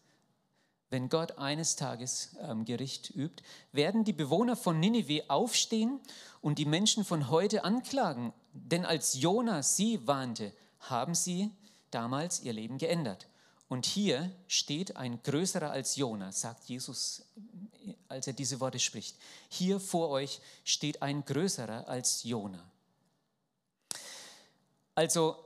wenn 0.91 1.09
Gott 1.09 1.37
eines 1.37 1.77
Tages 1.77 2.35
ähm, 2.41 2.65
Gericht 2.65 3.09
übt, 3.15 3.41
werden 3.71 4.03
die 4.03 4.13
Bewohner 4.13 4.55
von 4.57 4.79
Ninive 4.79 5.23
aufstehen 5.29 5.99
und 6.41 6.59
die 6.59 6.65
Menschen 6.65 7.05
von 7.05 7.29
heute 7.29 7.63
anklagen. 7.63 8.33
Denn 8.53 8.85
als 8.85 9.13
Jona 9.13 9.63
sie 9.63 10.05
warnte, 10.05 10.51
haben 10.81 11.15
sie 11.15 11.49
damals 11.91 12.41
ihr 12.41 12.53
Leben 12.53 12.77
geändert. 12.77 13.27
Und 13.69 13.85
hier 13.85 14.29
steht 14.47 14.97
ein 14.97 15.23
größerer 15.23 15.71
als 15.71 15.95
Jona, 15.95 16.33
sagt 16.33 16.65
Jesus, 16.65 17.23
als 18.09 18.27
er 18.27 18.33
diese 18.33 18.59
Worte 18.59 18.79
spricht. 18.79 19.15
Hier 19.47 19.79
vor 19.79 20.09
euch 20.09 20.41
steht 20.65 21.01
ein 21.01 21.23
größerer 21.23 21.87
als 21.87 22.23
Jona. 22.23 22.61
Also, 24.93 25.37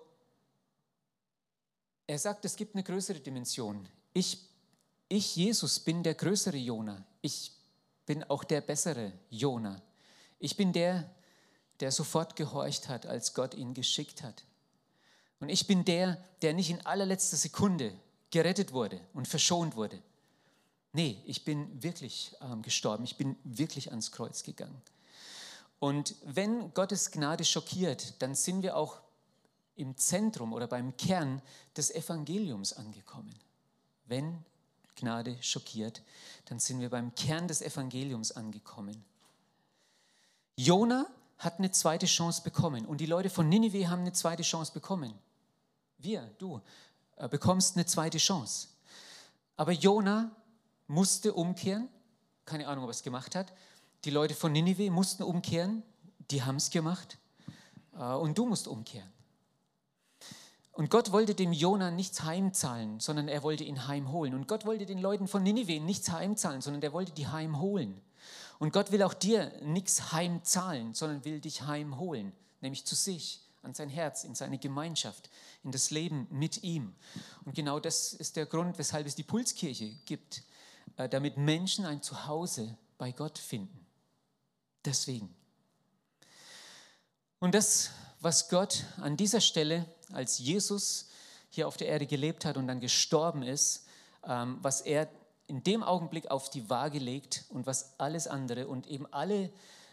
er 2.08 2.18
sagt, 2.18 2.46
es 2.46 2.56
gibt 2.56 2.74
eine 2.74 2.84
größere 2.84 3.20
Dimension. 3.20 3.88
Ich 4.12 4.40
ich, 5.08 5.36
Jesus, 5.36 5.80
bin 5.80 6.04
der 6.04 6.16
größere 6.16 6.58
Jona. 6.58 7.04
Ich 7.22 7.52
bin 8.06 8.24
auch 8.24 8.44
der 8.44 8.62
bessere 8.62 9.12
Jona. 9.30 9.82
Ich 10.40 10.58
bin 10.58 10.74
der, 10.74 11.10
der 11.80 11.92
sofort 11.92 12.36
gehorcht 12.36 12.88
hat, 12.88 13.06
als 13.06 13.34
Gott 13.34 13.54
ihn 13.54 13.74
geschickt 13.74 14.24
hat. 14.24 14.44
Und 15.40 15.50
ich 15.50 15.68
bin 15.68 15.86
der, 15.86 16.18
der 16.42 16.54
nicht 16.54 16.70
in 16.70 16.86
allerletzter 16.86 17.38
Sekunde 17.38 17.94
gerettet 18.32 18.74
wurde 18.74 19.00
und 19.14 19.28
verschont 19.28 19.76
wurde. 19.76 20.02
Nee, 20.94 21.22
ich 21.26 21.44
bin 21.44 21.84
wirklich 21.84 22.36
ähm, 22.42 22.62
gestorben. 22.62 23.04
Ich 23.04 23.18
bin 23.18 23.36
wirklich 23.44 23.90
ans 23.92 24.12
Kreuz 24.12 24.44
gegangen. 24.44 24.82
Und 25.80 26.16
wenn 26.24 26.74
Gottes 26.74 27.12
Gnade 27.12 27.44
schockiert, 27.44 28.22
dann 28.22 28.34
sind 28.34 28.64
wir 28.64 28.78
auch 28.78 29.02
im 29.76 29.98
Zentrum 29.98 30.54
oder 30.54 30.68
beim 30.68 30.96
Kern 30.96 31.42
des 31.76 31.92
Evangeliums 31.94 32.74
angekommen. 32.74 33.34
Wenn 34.06 34.44
Gnade 34.96 35.38
schockiert, 35.42 36.02
dann 36.46 36.60
sind 36.60 36.80
wir 36.80 36.90
beim 36.90 37.14
Kern 37.16 37.48
des 37.48 37.62
Evangeliums 37.62 38.32
angekommen. 38.32 39.04
Jona 40.58 41.08
hat 41.38 41.60
eine 41.60 41.72
zweite 41.72 42.06
Chance 42.06 42.42
bekommen 42.44 42.86
und 42.86 43.02
die 43.02 43.06
Leute 43.06 43.30
von 43.30 43.50
Ninive 43.50 43.90
haben 43.90 44.02
eine 44.02 44.14
zweite 44.14 44.44
Chance 44.44 44.72
bekommen. 44.74 45.14
Wir, 45.98 46.30
du, 46.38 46.62
äh, 47.18 47.28
bekommst 47.28 47.76
eine 47.76 47.86
zweite 47.86 48.18
Chance. 48.18 48.70
Aber 49.58 49.72
Jona 49.72 50.32
musste 50.88 51.34
umkehren, 51.34 51.90
keine 52.46 52.68
Ahnung, 52.68 52.84
ob 52.84 52.90
er 52.90 52.92
es 52.92 53.04
gemacht 53.04 53.36
hat. 53.36 53.52
Die 54.04 54.12
Leute 54.12 54.34
von 54.34 54.52
Ninive 54.52 54.90
mussten 54.92 55.24
umkehren, 55.24 55.84
die 56.32 56.44
haben 56.44 56.58
es 56.58 56.70
gemacht 56.70 57.18
äh, 57.94 58.04
und 58.14 58.38
du 58.38 58.46
musst 58.46 58.68
umkehren. 58.68 59.12
Und 60.76 60.90
Gott 60.90 61.14
wollte 61.14 61.36
dem 61.36 61.54
Jona 61.54 61.90
nichts 61.90 62.24
heimzahlen, 62.24 63.00
sondern 63.00 63.30
er 63.30 63.44
wollte 63.44 63.64
ihn 63.64 63.88
heimholen. 63.88 64.34
Und 64.34 64.46
Gott 64.50 64.66
wollte 64.66 64.86
den 64.86 65.00
Leuten 65.00 65.30
von 65.30 65.42
Ninive 65.42 65.80
nichts 65.80 66.12
heimzahlen, 66.12 66.60
sondern 66.60 66.84
er 66.84 66.92
wollte 66.92 67.14
die 67.14 67.28
heimholen. 67.28 68.02
Und 68.60 68.74
Gott 68.74 68.92
will 68.92 69.02
auch 69.02 69.14
dir 69.14 69.54
nichts 69.64 70.12
heimzahlen, 70.12 70.94
sondern 70.94 71.24
will 71.24 71.40
dich 71.40 71.62
heimholen, 71.62 72.34
nämlich 72.60 72.86
zu 72.86 72.94
sich, 72.94 73.40
an 73.62 73.74
sein 73.74 73.88
Herz, 73.88 74.26
in 74.26 74.36
seine 74.36 74.58
Gemeinschaft, 74.58 75.30
in 75.64 75.72
das 75.72 75.92
Leben 75.92 76.28
mit 76.30 76.62
ihm. 76.64 76.94
Und 77.46 77.56
genau 77.56 77.80
das 77.80 78.14
ist 78.14 78.36
der 78.36 78.46
Grund, 78.46 78.78
weshalb 78.78 79.08
es 79.08 79.16
die 79.16 79.24
Pulskirche 79.24 79.96
gibt, 80.06 80.44
äh, 80.98 81.08
damit 81.08 81.38
Menschen 81.38 81.86
ein 81.86 82.02
Zuhause 82.02 82.78
bei 82.98 83.14
Gott 83.14 83.38
finden. 83.38 83.86
Deswegen. 84.84 85.34
Und 87.40 87.56
das 87.56 87.92
was 88.26 88.50
Gott 88.50 88.86
an 88.98 89.18
dieser 89.18 89.40
Stelle, 89.40 89.86
als 90.12 90.40
Jesus 90.40 91.10
hier 91.50 91.68
auf 91.68 91.78
der 91.78 91.88
Erde 91.88 92.06
gelebt 92.06 92.46
hat 92.46 92.58
und 92.58 92.68
dann 92.68 92.80
gestorben 92.80 93.44
ist, 93.44 93.86
ähm, 94.26 94.58
was 94.62 94.82
er 94.82 95.10
in 95.48 95.64
dem 95.64 95.84
Augenblick 95.84 96.32
auf 96.32 96.50
die 96.50 96.70
Waage 96.70 97.00
legt 97.00 97.46
und 97.50 97.68
was 97.68 98.00
alles 98.00 98.28
andere 98.28 98.68
und 98.68 98.88
eben 98.88 99.06
alle, 99.14 99.52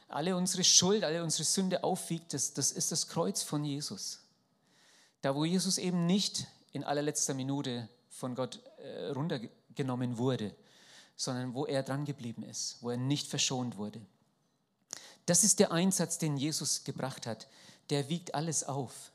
alle 0.08 0.36
unsere 0.36 0.64
Schuld, 0.64 1.04
alle 1.04 1.22
unsere 1.22 1.44
Sünde 1.44 1.84
aufwiegt, 1.84 2.32
das, 2.32 2.54
das 2.54 2.72
ist 2.72 2.90
das 2.90 3.08
Kreuz 3.08 3.42
von 3.42 3.64
Jesus. 3.64 4.20
Da, 5.20 5.34
wo 5.34 5.44
Jesus 5.44 5.78
eben 5.78 6.06
nicht 6.06 6.46
in 6.72 6.84
allerletzter 6.84 7.34
Minute 7.34 7.88
von 8.08 8.34
Gott 8.34 8.60
äh, 8.78 9.08
runtergenommen 9.08 10.18
wurde, 10.18 10.54
sondern 11.16 11.54
wo 11.54 11.66
er 11.66 11.82
dran 11.82 12.04
geblieben 12.04 12.42
ist, 12.42 12.78
wo 12.80 12.90
er 12.90 12.96
nicht 12.96 13.28
verschont 13.28 13.76
wurde. 13.76 14.00
Das 15.26 15.44
ist 15.44 15.60
der 15.60 15.70
Einsatz, 15.70 16.18
den 16.18 16.36
Jesus 16.36 16.82
gebracht 16.82 17.26
hat 17.26 17.46
der 17.92 18.08
wiegt 18.08 18.34
alles 18.34 18.64
auf. 18.64 19.11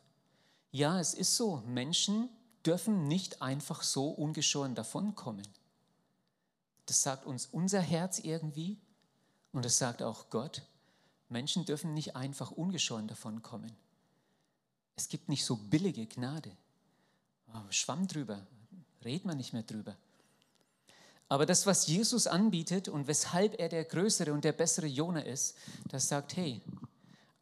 Ja, 0.72 1.00
es 1.00 1.14
ist 1.14 1.36
so, 1.36 1.64
Menschen 1.66 2.30
dürfen 2.66 3.08
nicht 3.08 3.42
einfach 3.42 3.84
so 3.84 4.10
ungeschoren 4.10 4.76
davonkommen. 4.76 5.48
Das 6.86 7.02
sagt 7.02 7.26
uns 7.26 7.48
unser 7.48 7.82
Herz 7.82 8.20
irgendwie 8.20 8.78
und 9.52 9.66
das 9.66 9.78
sagt 9.78 10.02
auch 10.04 10.30
Gott. 10.30 10.64
Menschen 11.30 11.66
dürfen 11.66 11.94
nicht 11.94 12.16
einfach 12.16 12.52
ungeschoren 12.52 13.08
davonkommen. 13.08 13.76
Es 14.96 15.10
gibt 15.10 15.30
nicht 15.30 15.46
so 15.46 15.56
billige 15.56 16.06
Gnade. 16.06 16.52
Oh, 17.54 17.72
Schwamm 17.72 18.08
drüber, 18.08 18.46
redet 19.04 19.26
man 19.26 19.38
nicht 19.38 19.54
mehr 19.54 19.64
drüber. 19.64 19.96
Aber 21.30 21.46
das, 21.46 21.66
was 21.66 21.88
Jesus 21.88 22.26
anbietet 22.28 22.88
und 22.88 23.08
weshalb 23.08 23.60
er 23.60 23.70
der 23.70 23.84
größere 23.84 24.32
und 24.34 24.44
der 24.44 24.54
bessere 24.54 24.88
Jona 24.88 25.22
ist, 25.22 25.56
das 25.90 26.08
sagt, 26.08 26.36
hey, 26.38 26.62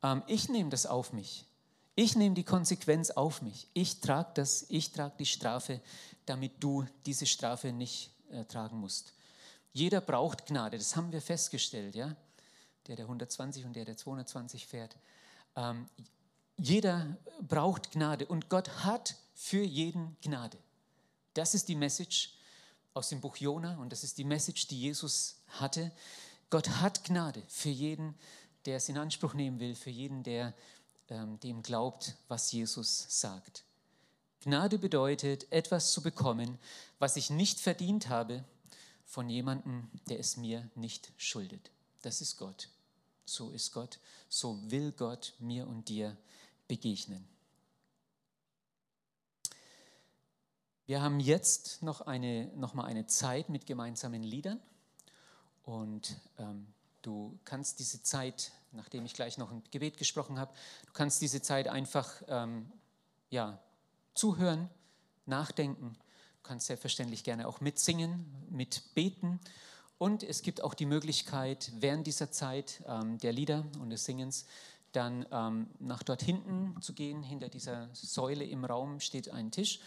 ähm, 0.01 0.23
ich 0.27 0.49
nehme 0.49 0.69
das 0.69 0.85
auf 0.85 1.13
mich. 1.13 1.45
Ich 1.95 2.17
nehme 2.17 2.35
die 2.35 2.43
Konsequenz 2.43 3.09
auf 3.09 3.41
mich. 3.41 3.67
Ich 3.73 4.01
trage 4.01 4.31
das, 4.35 4.65
ich 4.67 4.91
trage 4.91 5.15
die 5.17 5.25
Strafe, 5.25 5.79
damit 6.25 6.61
du 6.61 6.85
diese 7.05 7.25
Strafe 7.25 7.71
nicht 7.71 8.11
äh, 8.31 8.43
tragen 8.43 8.77
musst. 8.77 9.13
Jeder 9.71 10.01
braucht 10.01 10.45
Gnade, 10.45 10.77
das 10.77 10.95
haben 10.95 11.11
wir 11.11 11.21
festgestellt, 11.21 11.95
ja. 11.95 12.15
Der, 12.87 12.97
der 12.97 13.05
120 13.05 13.65
und 13.65 13.75
der, 13.75 13.85
der 13.85 13.97
220 13.97 14.67
fährt. 14.67 14.95
Ähm, 15.55 15.87
jeder 16.57 17.17
braucht 17.41 17.91
Gnade 17.91 18.25
und 18.25 18.49
Gott 18.49 18.83
hat 18.83 19.15
für 19.33 19.63
jeden 19.63 20.17
Gnade. 20.21 20.57
Das 21.33 21.53
ist 21.53 21.67
die 21.67 21.75
Message 21.75 22.33
aus 22.93 23.09
dem 23.09 23.21
Buch 23.21 23.37
Jona 23.37 23.77
und 23.77 23.91
das 23.91 24.03
ist 24.03 24.17
die 24.17 24.23
Message, 24.23 24.67
die 24.67 24.79
Jesus 24.79 25.41
hatte. 25.47 25.91
Gott 26.49 26.69
hat 26.81 27.03
Gnade 27.03 27.41
für 27.47 27.69
jeden, 27.69 28.15
der 28.65 28.77
es 28.77 28.87
in 28.89 28.97
Anspruch 28.97 29.33
nehmen 29.33 29.59
will, 29.59 29.75
für 29.75 29.89
jeden, 29.89 30.23
der 30.23 30.53
dem 31.09 31.61
glaubt, 31.61 32.15
was 32.27 32.51
Jesus 32.51 33.05
sagt. 33.09 33.63
Gnade 34.41 34.77
bedeutet, 34.77 35.51
etwas 35.51 35.91
zu 35.91 36.01
bekommen, 36.01 36.59
was 36.99 37.15
ich 37.15 37.29
nicht 37.29 37.59
verdient 37.59 38.09
habe, 38.09 38.43
von 39.05 39.29
jemandem, 39.29 39.89
der 40.09 40.19
es 40.19 40.37
mir 40.37 40.69
nicht 40.75 41.11
schuldet. 41.17 41.71
Das 42.01 42.21
ist 42.21 42.37
Gott. 42.37 42.69
So 43.25 43.51
ist 43.51 43.71
Gott. 43.71 43.99
So 44.29 44.59
will 44.69 44.91
Gott 44.91 45.33
mir 45.39 45.67
und 45.67 45.89
dir 45.89 46.17
begegnen. 46.67 47.27
Wir 50.87 51.01
haben 51.01 51.19
jetzt 51.19 51.81
noch, 51.81 52.01
eine, 52.01 52.51
noch 52.55 52.75
mal 52.75 52.85
eine 52.85 53.07
Zeit 53.07 53.49
mit 53.49 53.65
gemeinsamen 53.65 54.21
Liedern 54.21 54.59
und 55.63 56.15
ähm, 56.37 56.67
du 57.05 57.37
kannst 57.45 57.79
diese 57.79 58.01
Zeit, 58.03 58.51
nachdem 58.71 59.05
ich 59.05 59.13
gleich 59.13 59.37
noch 59.37 59.51
ein 59.51 59.63
Gebet 59.71 59.97
gesprochen 59.97 60.39
habe, 60.39 60.53
du 60.85 60.93
kannst 60.93 61.21
diese 61.21 61.41
Zeit 61.41 61.67
einfach 61.67 62.21
ähm, 62.27 62.71
ja, 63.29 63.59
zuhören, 64.13 64.69
nachdenken. 65.25 65.97
Du 66.41 66.49
kannst 66.49 66.67
selbstverständlich 66.67 67.23
gerne 67.23 67.47
auch 67.47 67.61
mitsingen, 67.61 68.25
mitbeten 68.49 69.39
und 69.97 70.23
es 70.23 70.41
gibt 70.41 70.61
auch 70.61 70.73
die 70.73 70.85
Möglichkeit, 70.85 71.71
während 71.79 72.05
dieser 72.05 72.31
Zeit 72.31 72.83
ähm, 72.87 73.17
der 73.19 73.31
Lieder 73.31 73.65
und 73.79 73.89
des 73.89 74.05
Singens 74.05 74.45
dann 74.91 75.25
ähm, 75.31 75.67
nach 75.79 76.03
dort 76.03 76.21
hinten 76.21 76.81
zu 76.81 76.93
gehen. 76.93 77.23
Hinter 77.23 77.49
dieser 77.49 77.89
Säule 77.93 78.43
im 78.43 78.65
Raum 78.65 78.99
steht 78.99 79.29
ein 79.29 79.51
Tisch 79.51 79.79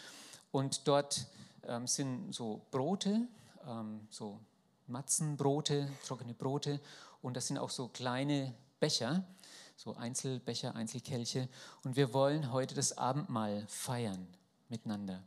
und 0.50 0.88
dort 0.88 1.26
ähm, 1.64 1.86
sind 1.86 2.34
so 2.34 2.62
Brote, 2.70 3.26
ähm, 3.66 4.06
so 4.10 4.40
Matzenbrote, 4.86 5.88
trockene 6.06 6.34
Brote 6.34 6.80
und 7.22 7.36
das 7.36 7.46
sind 7.46 7.58
auch 7.58 7.70
so 7.70 7.88
kleine 7.88 8.54
Becher, 8.80 9.24
so 9.76 9.94
Einzelbecher, 9.94 10.74
Einzelkelche. 10.74 11.48
Und 11.84 11.96
wir 11.96 12.12
wollen 12.12 12.52
heute 12.52 12.74
das 12.74 12.98
Abendmahl 12.98 13.66
feiern 13.68 14.26
miteinander. 14.68 15.22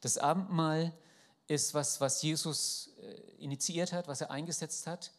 Das 0.00 0.18
Abendmahl 0.18 0.92
ist 1.46 1.74
was, 1.74 2.00
was 2.00 2.22
Jesus 2.22 2.90
äh, 3.00 3.42
initiiert 3.42 3.92
hat, 3.92 4.08
was 4.08 4.20
er 4.20 4.30
eingesetzt 4.30 4.86
hat, 4.86 5.12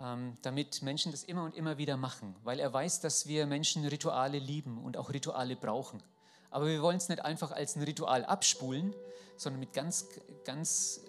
ähm, 0.00 0.36
damit 0.42 0.82
Menschen 0.82 1.12
das 1.12 1.24
immer 1.24 1.44
und 1.44 1.54
immer 1.54 1.78
wieder 1.78 1.96
machen, 1.96 2.34
weil 2.42 2.60
er 2.60 2.72
weiß, 2.72 3.00
dass 3.00 3.26
wir 3.26 3.46
Menschen 3.46 3.84
Rituale 3.84 4.38
lieben 4.38 4.82
und 4.82 4.96
auch 4.96 5.10
Rituale 5.10 5.56
brauchen. 5.56 6.02
Aber 6.50 6.66
wir 6.66 6.82
wollen 6.82 6.96
es 6.96 7.08
nicht 7.08 7.24
einfach 7.24 7.52
als 7.52 7.76
ein 7.76 7.82
Ritual 7.82 8.24
abspulen, 8.24 8.94
sondern 9.36 9.60
mit 9.60 9.72
ganz, 9.72 10.06
ganz 10.44 11.00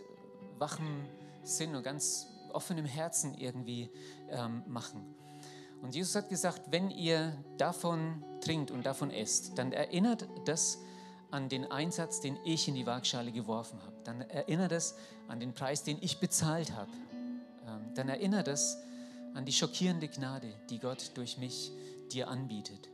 wachem 0.58 1.08
Sinn 1.44 1.76
und 1.76 1.84
ganz 1.84 2.28
offenem 2.56 2.86
Herzen 2.86 3.34
irgendwie 3.36 3.90
ähm, 4.30 4.64
machen. 4.68 5.16
Und 5.82 5.96
Jesus 5.96 6.16
hat 6.16 6.30
gesagt, 6.30 6.72
wenn 6.72 6.92
ihr 6.92 7.36
davon 7.58 8.24
trinkt 8.42 8.72
und 8.72 8.86
davon 8.86 9.10
esst, 9.10 9.58
dann 9.58 9.72
erinnert 9.72 10.28
das 10.46 10.78
an 11.32 11.50
den 11.50 11.72
Einsatz, 11.72 12.20
den 12.20 12.38
ich 12.44 12.68
in 12.68 12.76
die 12.76 12.86
Waagschale 12.86 13.32
geworfen 13.32 13.82
habe. 13.82 13.96
Dann 14.04 14.22
erinnert 14.22 14.72
es 14.72 14.96
an 15.28 15.40
den 15.40 15.54
Preis, 15.54 15.84
den 15.84 15.98
ich 16.02 16.20
bezahlt 16.20 16.74
habe. 16.74 16.92
Ähm, 17.68 17.94
dann 17.96 18.10
erinnert 18.10 18.48
es 18.48 18.78
an 19.34 19.46
die 19.46 19.54
schockierende 19.54 20.08
Gnade, 20.08 20.54
die 20.70 20.80
Gott 20.80 21.12
durch 21.16 21.38
mich 21.38 21.72
dir 22.12 22.28
anbietet. 22.28 22.90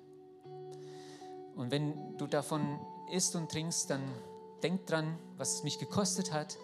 Und 1.56 1.72
wenn 1.72 2.18
du 2.18 2.28
davon 2.28 2.80
isst 3.12 3.36
und 3.36 3.52
trinkst, 3.52 3.90
dann 3.90 4.04
denk 4.62 4.86
dran, 4.86 5.18
was 5.38 5.56
es 5.56 5.64
mich 5.64 5.80
gekostet 5.80 6.32
hat, 6.32 6.58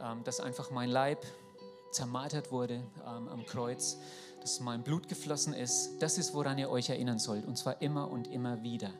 ähm, 0.00 0.22
dass 0.24 0.40
einfach 0.40 0.70
mein 0.70 0.88
Leib 0.88 1.24
zermartert 1.90 2.52
wurde 2.52 2.82
ähm, 3.06 3.28
am 3.28 3.44
Kreuz, 3.46 3.98
dass 4.40 4.60
mein 4.60 4.82
Blut 4.82 5.08
geflossen 5.08 5.54
ist. 5.54 5.98
Das 6.00 6.18
ist, 6.18 6.34
woran 6.34 6.58
ihr 6.58 6.70
euch 6.70 6.90
erinnern 6.90 7.18
sollt, 7.18 7.46
und 7.46 7.56
zwar 7.56 7.82
immer 7.82 8.10
und 8.10 8.28
immer 8.28 8.62
wieder. 8.62 8.90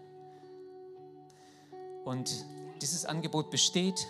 Und 2.05 2.45
dieses 2.83 3.05
Angebot 3.05 3.51
besteht 3.51 4.07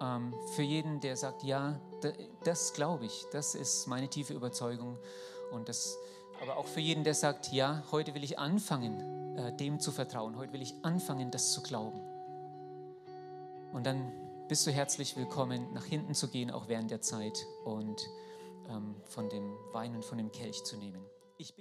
ähm, 0.00 0.34
für 0.54 0.62
jeden, 0.62 1.00
der 1.00 1.16
sagt, 1.16 1.42
ja, 1.42 1.80
das 2.44 2.72
glaube 2.74 3.06
ich, 3.06 3.26
das 3.32 3.54
ist 3.54 3.86
meine 3.86 4.08
tiefe 4.08 4.34
Überzeugung. 4.34 4.98
Und 5.50 5.68
das, 5.68 5.96
aber 6.42 6.56
auch 6.56 6.66
für 6.66 6.80
jeden, 6.80 7.04
der 7.04 7.14
sagt, 7.14 7.52
ja, 7.52 7.82
heute 7.90 8.14
will 8.14 8.24
ich 8.24 8.38
anfangen, 8.38 9.36
äh, 9.36 9.56
dem 9.56 9.80
zu 9.80 9.92
vertrauen. 9.92 10.36
Heute 10.36 10.52
will 10.52 10.62
ich 10.62 10.74
anfangen, 10.82 11.30
das 11.30 11.52
zu 11.52 11.62
glauben. 11.62 12.00
Und 13.72 13.86
dann 13.86 14.12
bist 14.48 14.66
du 14.66 14.70
herzlich 14.70 15.16
willkommen, 15.16 15.72
nach 15.74 15.84
hinten 15.84 16.14
zu 16.14 16.28
gehen, 16.28 16.52
auch 16.52 16.68
während 16.68 16.90
der 16.90 17.00
Zeit 17.00 17.46
und 17.64 18.06
ähm, 18.70 18.94
von 19.04 19.28
dem 19.28 19.56
Wein 19.72 19.96
und 19.96 20.04
von 20.04 20.18
dem 20.18 20.30
Kelch 20.30 20.62
zu 20.62 20.76
nehmen. 20.76 21.02
Ich 21.38 21.52